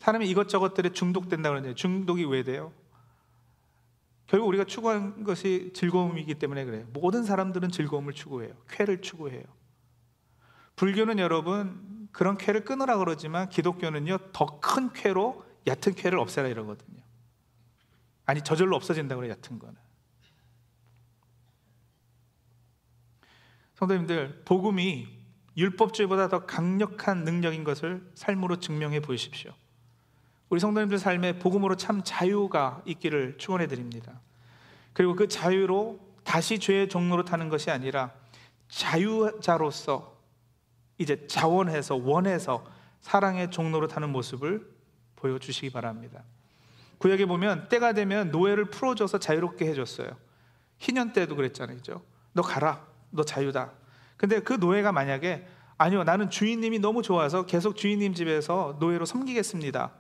사람이 0.01 0.29
이것저것들에 0.29 0.93
중독된다고 0.93 1.55
그러는데 1.55 1.75
중독이 1.75 2.25
왜 2.25 2.43
돼요? 2.43 2.73
결국 4.31 4.47
우리가 4.47 4.63
추구한 4.63 5.25
것이 5.25 5.73
즐거움이기 5.75 6.37
때문에 6.37 6.65
그래요. 6.65 6.87
모든 6.93 7.25
사람들은 7.25 7.71
즐거움을 7.71 8.13
추구해요. 8.13 8.55
쾌를 8.69 9.01
추구해요. 9.01 9.43
불교는 10.77 11.19
여러분 11.19 12.09
그런 12.13 12.39
쾌를 12.39 12.65
끊으라 12.65 12.97
그러지만 12.99 13.49
기독교는요 13.49 14.19
더 14.33 14.61
큰 14.61 14.93
쾌로 14.93 15.45
얕은 15.67 15.97
쾌를 15.97 16.21
없애라 16.21 16.47
이러거든요. 16.47 17.03
아니 18.25 18.41
저절로 18.43 18.77
없어진다고 18.77 19.21
그래요 19.21 19.35
얕은 19.35 19.59
거는. 19.59 19.75
성도님들, 23.75 24.43
복음이 24.45 25.09
율법주의보다 25.57 26.29
더 26.29 26.47
강력한 26.47 27.25
능력인 27.25 27.65
것을 27.65 28.09
삶으로 28.15 28.61
증명해 28.61 29.01
보십시오. 29.01 29.53
우리 30.51 30.59
성도님들 30.59 30.99
삶에 30.99 31.39
복음으로 31.39 31.77
참 31.77 32.03
자유가 32.05 32.83
있기를 32.85 33.39
축원해 33.39 33.69
드립니다. 33.69 34.21
그리고 34.93 35.15
그 35.15 35.29
자유로 35.29 36.01
다시 36.25 36.59
죄의 36.59 36.89
종로로 36.89 37.25
타는 37.25 37.49
것이 37.49 37.71
아니라 37.71 38.11
자유자로서 38.69 40.19
이제 40.99 41.27
자원해서 41.29 41.97
원해서 41.97 42.67
사랑의 43.01 43.53
종로로 43.53 43.87
타는 43.87 44.11
모습을 44.11 44.69
보여주시기 45.17 45.71
바랍니다. 45.71 46.25
구약에 46.99 47.27
보면 47.27 47.69
때가 47.69 47.93
되면 47.93 48.31
노예를 48.33 48.67
풀어줘서 48.67 49.19
자유롭게 49.19 49.67
해줬어요. 49.67 50.11
희년 50.79 51.13
때도 51.13 51.37
그랬잖아요. 51.37 51.79
너 52.33 52.43
가라. 52.43 52.85
너 53.11 53.23
자유다. 53.23 53.71
근데 54.17 54.41
그 54.41 54.55
노예가 54.55 54.91
만약에 54.91 55.47
아니요, 55.79 56.05
나는 56.05 56.29
주인님이 56.29 56.81
너무 56.81 57.03
좋아서 57.03 57.47
계속 57.47 57.77
주인님 57.77 58.15
집에서 58.15 58.77
노예로 58.81 59.07
섬기겠습니다. 59.07 59.93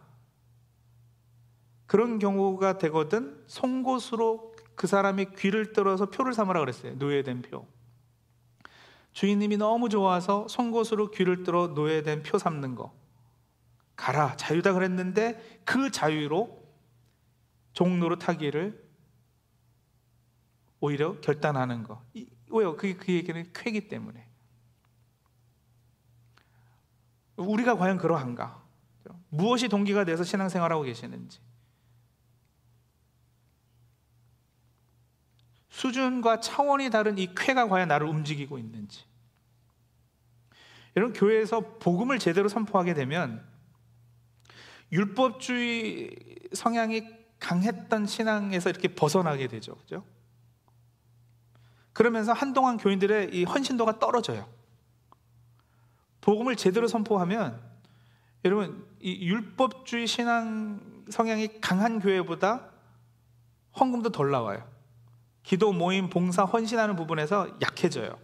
그런 1.90 2.20
경우가 2.20 2.78
되거든 2.78 3.42
송곳으로 3.48 4.54
그 4.76 4.86
사람이 4.86 5.34
귀를 5.36 5.72
뚫어서 5.72 6.06
표를 6.06 6.32
삼으라 6.32 6.60
그랬어요. 6.60 6.94
노예된 6.94 7.42
표. 7.42 7.66
주인님이 9.12 9.56
너무 9.56 9.88
좋아서 9.88 10.46
송곳으로 10.46 11.10
귀를 11.10 11.42
뚫어 11.42 11.72
노예된 11.74 12.22
표 12.22 12.38
삼는 12.38 12.76
거. 12.76 12.94
가라, 13.96 14.36
자유다 14.36 14.72
그랬는데 14.72 15.62
그 15.64 15.90
자유로 15.90 16.64
종로로 17.72 18.20
타기를 18.20 18.88
오히려 20.78 21.20
결단하는 21.20 21.82
거. 21.82 22.04
왜요? 22.52 22.76
그게 22.76 22.94
그 22.94 23.12
얘기는 23.12 23.52
쾌기 23.52 23.88
때문에. 23.88 24.28
우리가 27.34 27.76
과연 27.76 27.98
그러한가? 27.98 28.62
무엇이 29.28 29.66
동기가 29.66 30.04
돼서 30.04 30.22
신앙생활하고 30.22 30.84
계시는지. 30.84 31.49
수준과 35.80 36.40
차원이 36.40 36.90
다른 36.90 37.16
이 37.16 37.34
쾌가 37.34 37.66
과연 37.68 37.88
나를 37.88 38.06
움직이고 38.06 38.58
있는지. 38.58 39.04
여러분, 40.94 41.14
교회에서 41.14 41.78
복음을 41.78 42.18
제대로 42.18 42.50
선포하게 42.50 42.92
되면 42.92 43.42
율법주의 44.92 46.10
성향이 46.52 47.02
강했던 47.38 48.06
신앙에서 48.06 48.68
이렇게 48.68 48.88
벗어나게 48.88 49.46
되죠. 49.46 49.74
그죠? 49.76 50.04
그러면서 51.94 52.34
한동안 52.34 52.76
교인들의 52.76 53.30
이 53.32 53.44
헌신도가 53.44 53.98
떨어져요. 53.98 54.46
복음을 56.20 56.56
제대로 56.56 56.88
선포하면 56.88 57.58
여러분 58.44 58.86
이 59.00 59.26
율법주의 59.26 60.06
신앙 60.06 61.04
성향이 61.08 61.60
강한 61.62 62.00
교회보다 62.00 62.68
헌금도 63.78 64.10
덜 64.10 64.30
나와요. 64.30 64.69
기도 65.50 65.72
모임 65.72 66.08
봉사 66.08 66.44
헌신하는 66.44 66.94
부분에서 66.94 67.48
약해져요. 67.60 68.16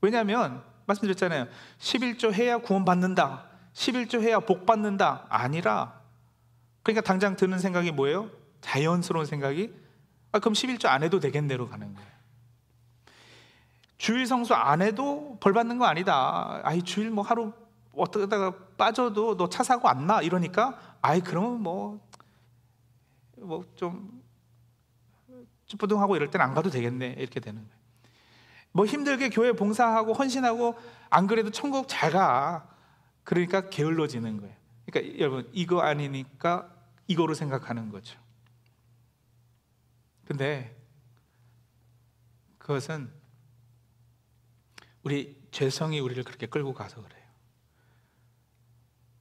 왜냐하면 0.00 0.62
말씀드렸잖아요. 0.86 1.48
11조 1.78 2.32
해야 2.32 2.56
구원 2.56 2.86
받는다. 2.86 3.44
11조 3.74 4.22
해야 4.22 4.40
복 4.40 4.64
받는다. 4.64 5.26
아니라 5.28 6.00
그러니까 6.82 7.02
당장 7.02 7.36
드는 7.36 7.58
생각이 7.58 7.92
뭐예요? 7.92 8.30
자연스러운 8.62 9.26
생각이 9.26 9.70
아 10.32 10.38
그럼 10.38 10.54
11조 10.54 10.86
안 10.86 11.02
해도 11.02 11.20
되겠네로 11.20 11.68
가는 11.68 11.92
거예요. 11.92 12.08
주일 13.98 14.26
성수 14.26 14.54
안 14.54 14.80
해도 14.80 15.36
벌 15.42 15.52
받는 15.52 15.76
거 15.76 15.84
아니다. 15.84 16.62
아이 16.64 16.80
주일 16.80 17.10
뭐 17.10 17.22
하루 17.22 17.52
어떻게다가 17.94 18.54
빠져도 18.78 19.36
너 19.36 19.48
차 19.50 19.62
사고 19.62 19.88
안 19.90 20.06
나? 20.06 20.22
이러니까 20.22 20.78
아이 21.02 21.20
그러면 21.20 21.60
뭐 21.60 22.00
뭐 23.36 23.62
좀 23.76 24.24
찌뿌둥하고 25.66 26.16
이럴 26.16 26.30
땐 26.30 26.40
안 26.40 26.54
가도 26.54 26.70
되겠네 26.70 27.16
이렇게 27.18 27.40
되는 27.40 27.62
거예요. 27.62 27.76
뭐 28.72 28.86
힘들게 28.86 29.30
교회 29.30 29.52
봉사하고 29.52 30.12
헌신하고 30.12 30.76
안 31.10 31.26
그래도 31.26 31.50
천국 31.50 31.86
잘 31.88 32.12
가. 32.12 32.68
그러니까 33.24 33.68
게을러지는 33.68 34.38
거예요. 34.40 34.54
그러니까 34.86 35.18
여러분 35.18 35.50
이거 35.52 35.80
아니니까 35.80 36.72
이거로 37.08 37.34
생각하는 37.34 37.90
거죠. 37.90 38.18
근데 40.26 40.76
그것은 42.58 43.10
우리 45.02 45.40
죄성이 45.50 46.00
우리를 46.00 46.22
그렇게 46.24 46.46
끌고 46.46 46.74
가서 46.74 47.00
그래요. 47.00 47.24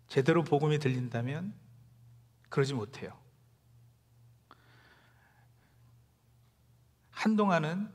제대로 0.08 0.44
복음이 0.44 0.80
들린다면 0.80 1.54
그러지 2.50 2.74
못해요. 2.74 3.18
한동안은 7.26 7.90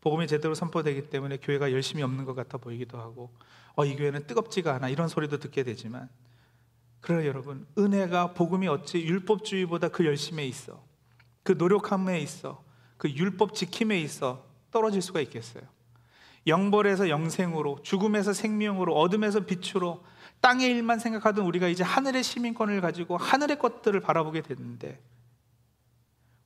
복음이 0.00 0.26
제대로 0.26 0.52
선포되기 0.54 1.10
때문에 1.10 1.36
교회가 1.36 1.70
열심히 1.70 2.02
없는 2.02 2.24
것 2.24 2.34
같아 2.34 2.58
보이기도 2.58 2.98
하고, 2.98 3.32
어, 3.76 3.84
이 3.84 3.94
교회는 3.94 4.26
뜨겁지가 4.26 4.74
않아. 4.74 4.88
이런 4.88 5.06
소리도 5.06 5.38
듣게 5.38 5.62
되지만, 5.62 6.08
그러나 7.00 7.24
여러분, 7.24 7.68
은혜가 7.78 8.34
복음이 8.34 8.66
어찌 8.66 8.98
율법주의보다 9.04 9.90
그 9.90 10.04
열심에 10.04 10.44
있어. 10.44 10.82
그 11.44 11.52
노력함에 11.52 12.18
있어. 12.20 12.64
그 12.96 13.08
율법 13.08 13.54
지킴에 13.54 14.00
있어. 14.00 14.44
떨어질 14.72 15.02
수가 15.02 15.20
있겠어요. 15.20 15.62
영벌에서 16.48 17.10
영생으로, 17.10 17.78
죽음에서 17.82 18.32
생명으로, 18.32 18.96
어둠에서 18.96 19.46
빛으로, 19.46 20.02
땅의 20.40 20.68
일만 20.68 20.98
생각하던 20.98 21.44
우리가 21.46 21.68
이제 21.68 21.84
하늘의 21.84 22.24
시민권을 22.24 22.80
가지고 22.80 23.18
하늘의 23.18 23.60
것들을 23.60 24.00
바라보게 24.00 24.42
됐는데, 24.42 25.00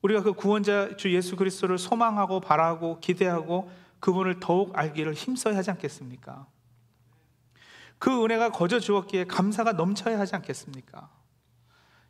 우리가 0.05 0.21
그 0.21 0.33
구원자 0.33 0.95
주 0.97 1.11
예수 1.15 1.35
그리스도를 1.35 1.79
소망하고 1.79 2.39
바라고 2.39 2.99
기대하고 2.99 3.71
그분을 3.99 4.39
더욱 4.39 4.77
알기를 4.77 5.15
힘써야 5.15 5.57
하지 5.57 5.71
않겠습니까? 5.71 6.45
그 7.97 8.23
은혜가 8.23 8.51
거저 8.51 8.79
주었기에 8.79 9.25
감사가 9.25 9.73
넘쳐야 9.73 10.19
하지 10.19 10.35
않겠습니까? 10.35 11.09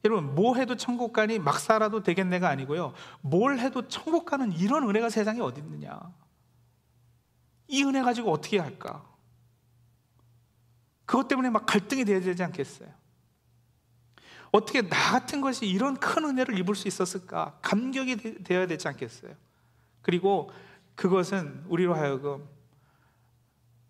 여러분, 0.03 0.35
뭐 0.35 0.55
해도 0.55 0.75
천국 0.75 1.13
가니 1.13 1.39
막 1.39 1.57
살아도 1.57 2.03
되겠네가 2.03 2.49
아니고요. 2.49 2.93
뭘 3.21 3.59
해도 3.59 3.87
천국 3.87 4.25
가는 4.25 4.51
이런 4.51 4.87
은혜가 4.89 5.09
세상에 5.09 5.39
어디 5.39 5.61
있느냐? 5.61 5.97
이 7.69 7.81
은혜 7.85 8.01
가지고 8.01 8.31
어떻게 8.31 8.59
할까? 8.59 9.05
그것 11.05 11.29
때문에 11.29 11.49
막 11.49 11.65
갈등이 11.65 12.03
되어야 12.03 12.19
되지 12.19 12.43
않겠어요? 12.43 12.89
어떻게 14.55 14.81
나 14.81 15.11
같은 15.11 15.41
것이 15.41 15.67
이런 15.67 15.97
큰 15.97 16.23
은혜를 16.23 16.57
입을 16.59 16.75
수 16.75 16.87
있었을까? 16.87 17.59
감격이 17.61 18.43
되 18.43 18.55
어야 18.55 18.67
되지 18.67 18.87
않겠어요? 18.87 19.33
그리고 20.01 20.49
그것은 20.95 21.65
우리로 21.67 21.93
하여금 21.93 22.47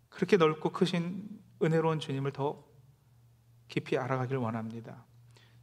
그렇게 0.10 0.38
넓고 0.38 0.71
크신 0.71 1.30
은혜로운 1.62 1.99
주님을 1.99 2.32
더 2.32 2.63
깊이 3.67 3.97
알아가길 3.97 4.38
원합니다. 4.38 5.06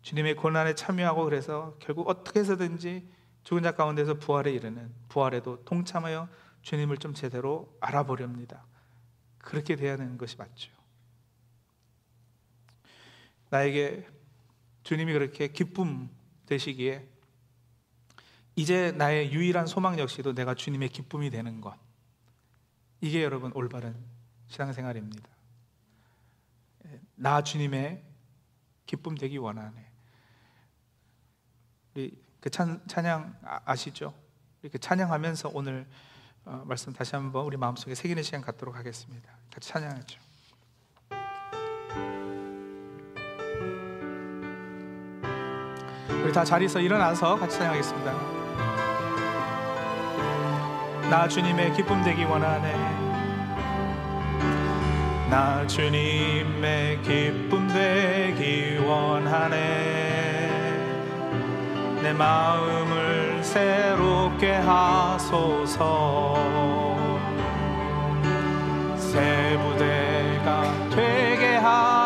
주님의 0.02 0.36
고난에 0.36 0.74
참여하고 0.74 1.24
그래서 1.24 1.76
결국 1.80 2.08
어떻게 2.08 2.40
해서든지 2.40 3.08
죽은 3.42 3.64
자 3.64 3.72
가운데서 3.72 4.14
부활에 4.14 4.52
이르는 4.52 4.92
부활에도 5.08 5.64
동참하여 5.64 6.28
주님을 6.62 6.98
좀 6.98 7.12
제대로 7.12 7.76
알아보렵니다. 7.80 8.64
그렇게 9.38 9.74
돼야 9.74 9.94
하는 9.94 10.16
것이 10.16 10.36
맞죠. 10.36 10.70
나에게 13.50 14.06
주님이 14.83 15.12
그렇게 15.12 15.49
기쁨 15.49 16.11
되시기에 16.47 17.09
이제 18.57 18.92
나의 18.92 19.33
유일한 19.33 19.66
소망 19.66 19.99
역시도 19.99 20.35
내가 20.35 20.55
주님의 20.55 20.90
기쁨이 20.90 21.31
되는 21.31 21.61
것. 21.61 21.75
이게 23.01 23.23
여러분 23.23 23.51
올바른 23.55 23.97
신앙생활입니다. 24.49 25.29
나 27.14 27.42
주님의 27.42 28.03
기쁨 28.87 29.16
되기 29.16 29.38
원하네. 29.38 29.90
우리 31.95 32.23
그 32.40 32.51
찬, 32.51 32.81
찬양 32.87 33.38
아, 33.42 33.61
아시죠? 33.64 34.14
이렇게 34.62 34.79
찬양하면서 34.79 35.51
오늘 35.55 35.87
어, 36.45 36.64
말씀 36.66 36.92
다시 36.92 37.14
한번 37.14 37.45
우리 37.47 37.57
마음속에 37.57 37.95
새기는 37.95 38.23
시간 38.23 38.40
갖도록 38.40 38.75
하겠습니다. 38.75 39.31
같이 39.51 39.68
찬양하죠. 39.68 40.32
우리 46.22 46.32
다 46.32 46.44
자리에서 46.44 46.78
일어나서 46.78 47.35
같이 47.37 47.58
찬양하겠습니다. 47.58 48.12
나 51.11 51.26
주님의 51.26 51.72
기쁨 51.74 52.02
되기 52.04 52.24
원하네. 52.24 52.74
나 55.28 55.66
주님의 55.66 57.02
기쁨 57.02 57.66
되기 57.68 58.78
원하네. 58.78 59.56
내 62.02 62.12
마음을 62.12 63.42
새롭게 63.42 64.52
하소서. 64.52 66.37
새 68.96 69.58
부대가 69.61 70.62
되게 70.90 71.56
하 71.56 72.01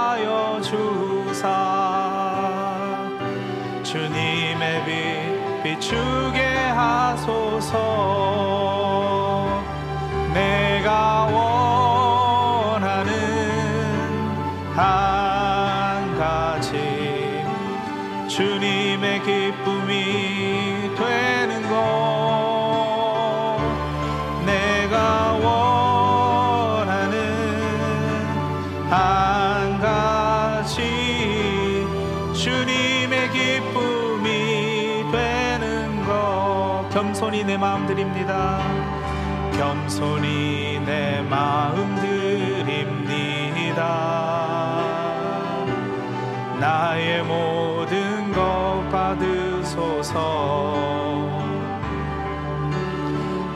드립니다. 37.96 38.60
겸손히 39.56 40.78
내 40.84 41.22
마음 41.22 41.96
드립니다. 41.96 43.82
나의 46.60 47.22
모든 47.22 48.32
것 48.32 48.86
받으소서. 48.92 50.14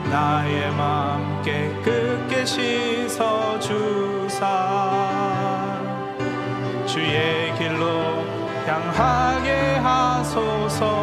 나의 0.09 0.71
맘 0.71 1.43
깨끗게 1.43 2.43
씻어 2.43 3.59
주사. 3.59 4.49
주의 6.87 7.55
길로 7.59 8.25
향하게 8.65 9.75
하소서 9.75 11.00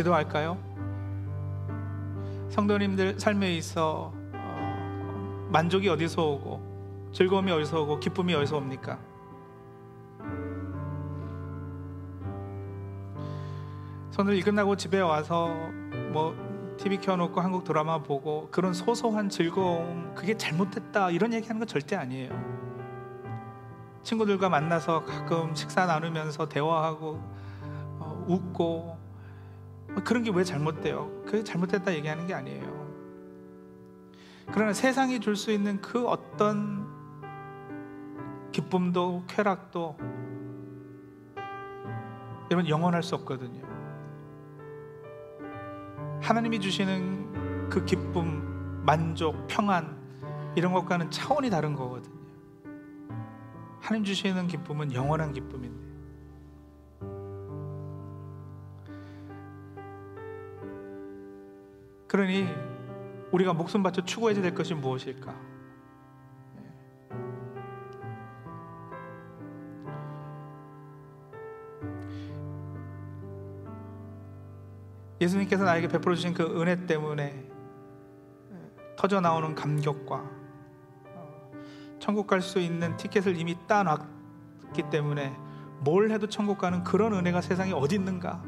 기도할까요? 0.00 0.56
성도님들 2.48 3.20
삶에 3.20 3.54
있어 3.56 4.12
어, 4.32 5.48
만족이 5.50 5.88
어디서 5.88 6.24
오고 6.24 7.10
즐거움이 7.12 7.52
어디서 7.52 7.82
오고 7.82 8.00
기쁨이 8.00 8.34
어디서 8.34 8.56
옵니까? 8.56 8.98
손을 14.10 14.34
일 14.34 14.42
끝나고 14.42 14.76
집에 14.76 15.00
와서 15.00 15.48
뭐 16.12 16.34
TV 16.78 16.98
켜놓고 16.98 17.40
한국 17.40 17.64
드라마 17.64 18.02
보고 18.02 18.48
그런 18.50 18.72
소소한 18.72 19.28
즐거움 19.28 20.14
그게 20.14 20.36
잘못됐다 20.36 21.10
이런 21.10 21.32
얘기하는 21.34 21.60
건 21.60 21.68
절대 21.68 21.94
아니에요. 21.96 22.30
친구들과 24.02 24.48
만나서 24.48 25.04
가끔 25.04 25.54
식사 25.54 25.84
나누면서 25.84 26.48
대화하고 26.48 27.20
어, 27.98 28.24
웃고 28.26 28.99
그런 30.04 30.22
게 30.22 30.30
왜 30.30 30.44
잘못돼요? 30.44 31.22
그게 31.24 31.42
잘못됐다 31.44 31.92
얘기하는 31.94 32.26
게 32.26 32.34
아니에요. 32.34 32.80
그러나 34.52 34.72
세상이 34.72 35.20
줄 35.20 35.36
수 35.36 35.52
있는 35.52 35.80
그 35.80 36.06
어떤 36.08 36.88
기쁨도 38.52 39.24
쾌락도 39.28 39.96
여러분 42.50 42.68
영원할 42.68 43.02
수 43.02 43.14
없거든요. 43.14 43.62
하나님이 46.20 46.58
주시는 46.60 47.68
그 47.68 47.84
기쁨, 47.84 48.82
만족, 48.84 49.46
평안 49.46 49.98
이런 50.56 50.72
것과는 50.72 51.10
차원이 51.10 51.48
다른 51.48 51.74
거거든요. 51.74 52.18
하나님 53.80 54.04
주시는 54.04 54.48
기쁨은 54.48 54.92
영원한 54.92 55.32
기쁨인데. 55.32 55.89
그러니 62.10 62.44
우리가 63.30 63.52
목숨 63.52 63.84
바쳐 63.84 64.04
추구해야 64.04 64.42
될 64.42 64.52
것이 64.52 64.74
무엇일까? 64.74 65.32
예수님께서 75.20 75.62
나에게 75.62 75.86
베풀어 75.86 76.16
주신 76.16 76.34
그 76.34 76.60
은혜 76.60 76.84
때문에 76.84 77.48
터져 78.96 79.20
나오는 79.20 79.54
감격과 79.54 80.30
어, 81.14 81.50
천국 82.00 82.26
갈 82.26 82.40
수 82.40 82.58
있는 82.58 82.96
티켓을 82.96 83.38
이미 83.38 83.56
따놨기 83.68 84.90
때문에 84.90 85.36
뭘 85.78 86.10
해도 86.10 86.28
천국 86.28 86.58
가는 86.58 86.82
그런 86.82 87.12
은혜가 87.14 87.40
세상에 87.40 87.72
어디 87.72 87.94
있는가 87.94 88.42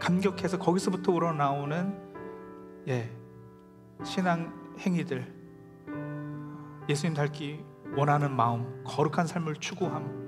감격해서 0.00 0.58
거기서부터 0.58 1.12
우러나오는 1.12 2.05
예 2.88 3.10
신앙 4.04 4.52
행위들 4.78 5.34
예수님 6.88 7.14
닮기 7.14 7.64
원하는 7.96 8.34
마음 8.34 8.84
거룩한 8.84 9.26
삶을 9.26 9.56
추구함 9.56 10.26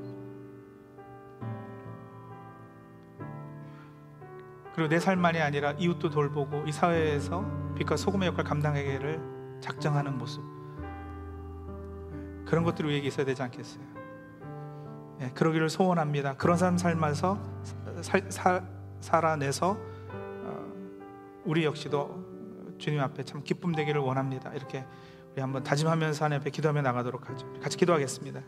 그리고 4.74 4.88
내 4.88 4.98
삶만이 4.98 5.40
아니라 5.40 5.72
이웃도 5.72 6.10
돌보고 6.10 6.64
이 6.66 6.72
사회에서 6.72 7.44
빛과 7.76 7.96
소금의 7.96 8.28
역할 8.28 8.44
감당하기를 8.44 9.58
작정하는 9.60 10.16
모습 10.16 10.42
그런 12.44 12.64
것들이 12.64 12.88
우리에게 12.88 13.08
있어야 13.08 13.26
되지 13.26 13.42
않겠어요? 13.42 13.82
예, 15.20 15.30
그러기를 15.30 15.68
소원합니다. 15.68 16.36
그런 16.36 16.56
삶 16.56 16.78
살면서 16.78 17.38
살, 18.00 18.30
살, 18.30 18.66
살아내서 19.00 19.76
어, 19.76 20.72
우리 21.44 21.64
역시도 21.64 22.27
주님 22.78 23.00
앞에 23.00 23.24
참 23.24 23.42
기쁨 23.42 23.72
되기를 23.72 24.00
원합니다. 24.00 24.52
이렇게 24.54 24.84
우리 25.32 25.40
한번 25.40 25.62
다짐하면서 25.62 26.24
하나님 26.24 26.40
앞에 26.40 26.50
기도하며 26.50 26.82
나가도록 26.82 27.28
하죠. 27.28 27.52
같이 27.60 27.76
기도하겠습니다. 27.76 28.42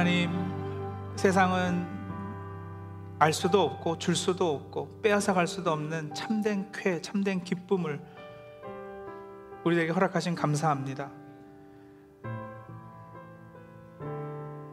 하나님 0.00 0.30
세상은 1.14 1.86
알 3.18 3.34
수도 3.34 3.60
없고 3.60 3.98
줄 3.98 4.16
수도 4.16 4.54
없고 4.54 5.02
빼앗아 5.02 5.34
갈 5.34 5.46
수도 5.46 5.72
없는 5.72 6.14
참된 6.14 6.72
쾌, 6.72 7.02
참된 7.02 7.44
기쁨을 7.44 8.00
우리에게 9.62 9.92
허락하신 9.92 10.34
감사합니다. 10.36 11.10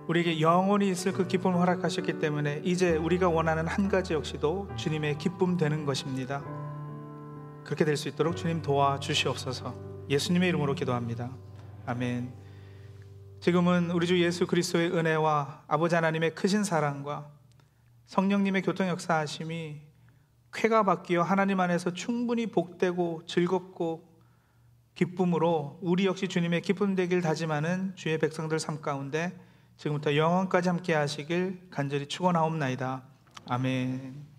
우리에게 0.08 0.40
영원히 0.40 0.88
있을 0.88 1.12
그 1.12 1.28
기쁨을 1.28 1.60
허락하셨기 1.60 2.20
때문에 2.20 2.62
이제 2.64 2.96
우리가 2.96 3.28
원하는 3.28 3.68
한 3.68 3.90
가지 3.90 4.14
역시도 4.14 4.70
주님의 4.78 5.18
기쁨 5.18 5.58
되는 5.58 5.84
것입니다. 5.84 6.42
그렇게 7.66 7.84
될 7.84 7.98
수 7.98 8.08
있도록 8.08 8.38
주님 8.38 8.62
도와 8.62 8.98
주시옵소서. 9.02 9.76
예수님의 10.10 10.48
이름으로 10.48 10.74
기도합니다. 10.74 11.32
아멘. 11.86 12.47
지금은 13.40 13.92
우리 13.92 14.08
주 14.08 14.20
예수 14.22 14.48
그리스도의 14.48 14.92
은혜와 14.92 15.64
아버지 15.68 15.96
하나님의 15.96 16.34
크신 16.34 16.64
사랑과 16.64 17.30
성령님의 18.08 18.64
교통 18.64 18.88
역사하심이 18.88 19.82
쾌가 20.54 20.84
바뀌어 20.84 21.22
하나님 21.22 21.60
안에서 21.60 21.94
충분히 21.94 22.48
복되고 22.48 23.24
즐겁고 23.28 24.08
기쁨으로 24.96 25.78
우리 25.82 26.08
역시 26.08 26.28
주님의 26.28 26.62
기쁨 26.62 26.96
되길 26.96 27.22
다짐하는 27.22 27.94
주의 27.96 28.18
백성들 28.18 28.60
삶 28.60 28.82
가운데 28.82 29.40
지금부터 29.78 30.16
영원까지 30.16 30.70
함께 30.70 30.96
하시길 30.96 31.68
간절히 31.70 32.08
축원하옵나이다. 32.08 33.04
아멘. 33.46 34.37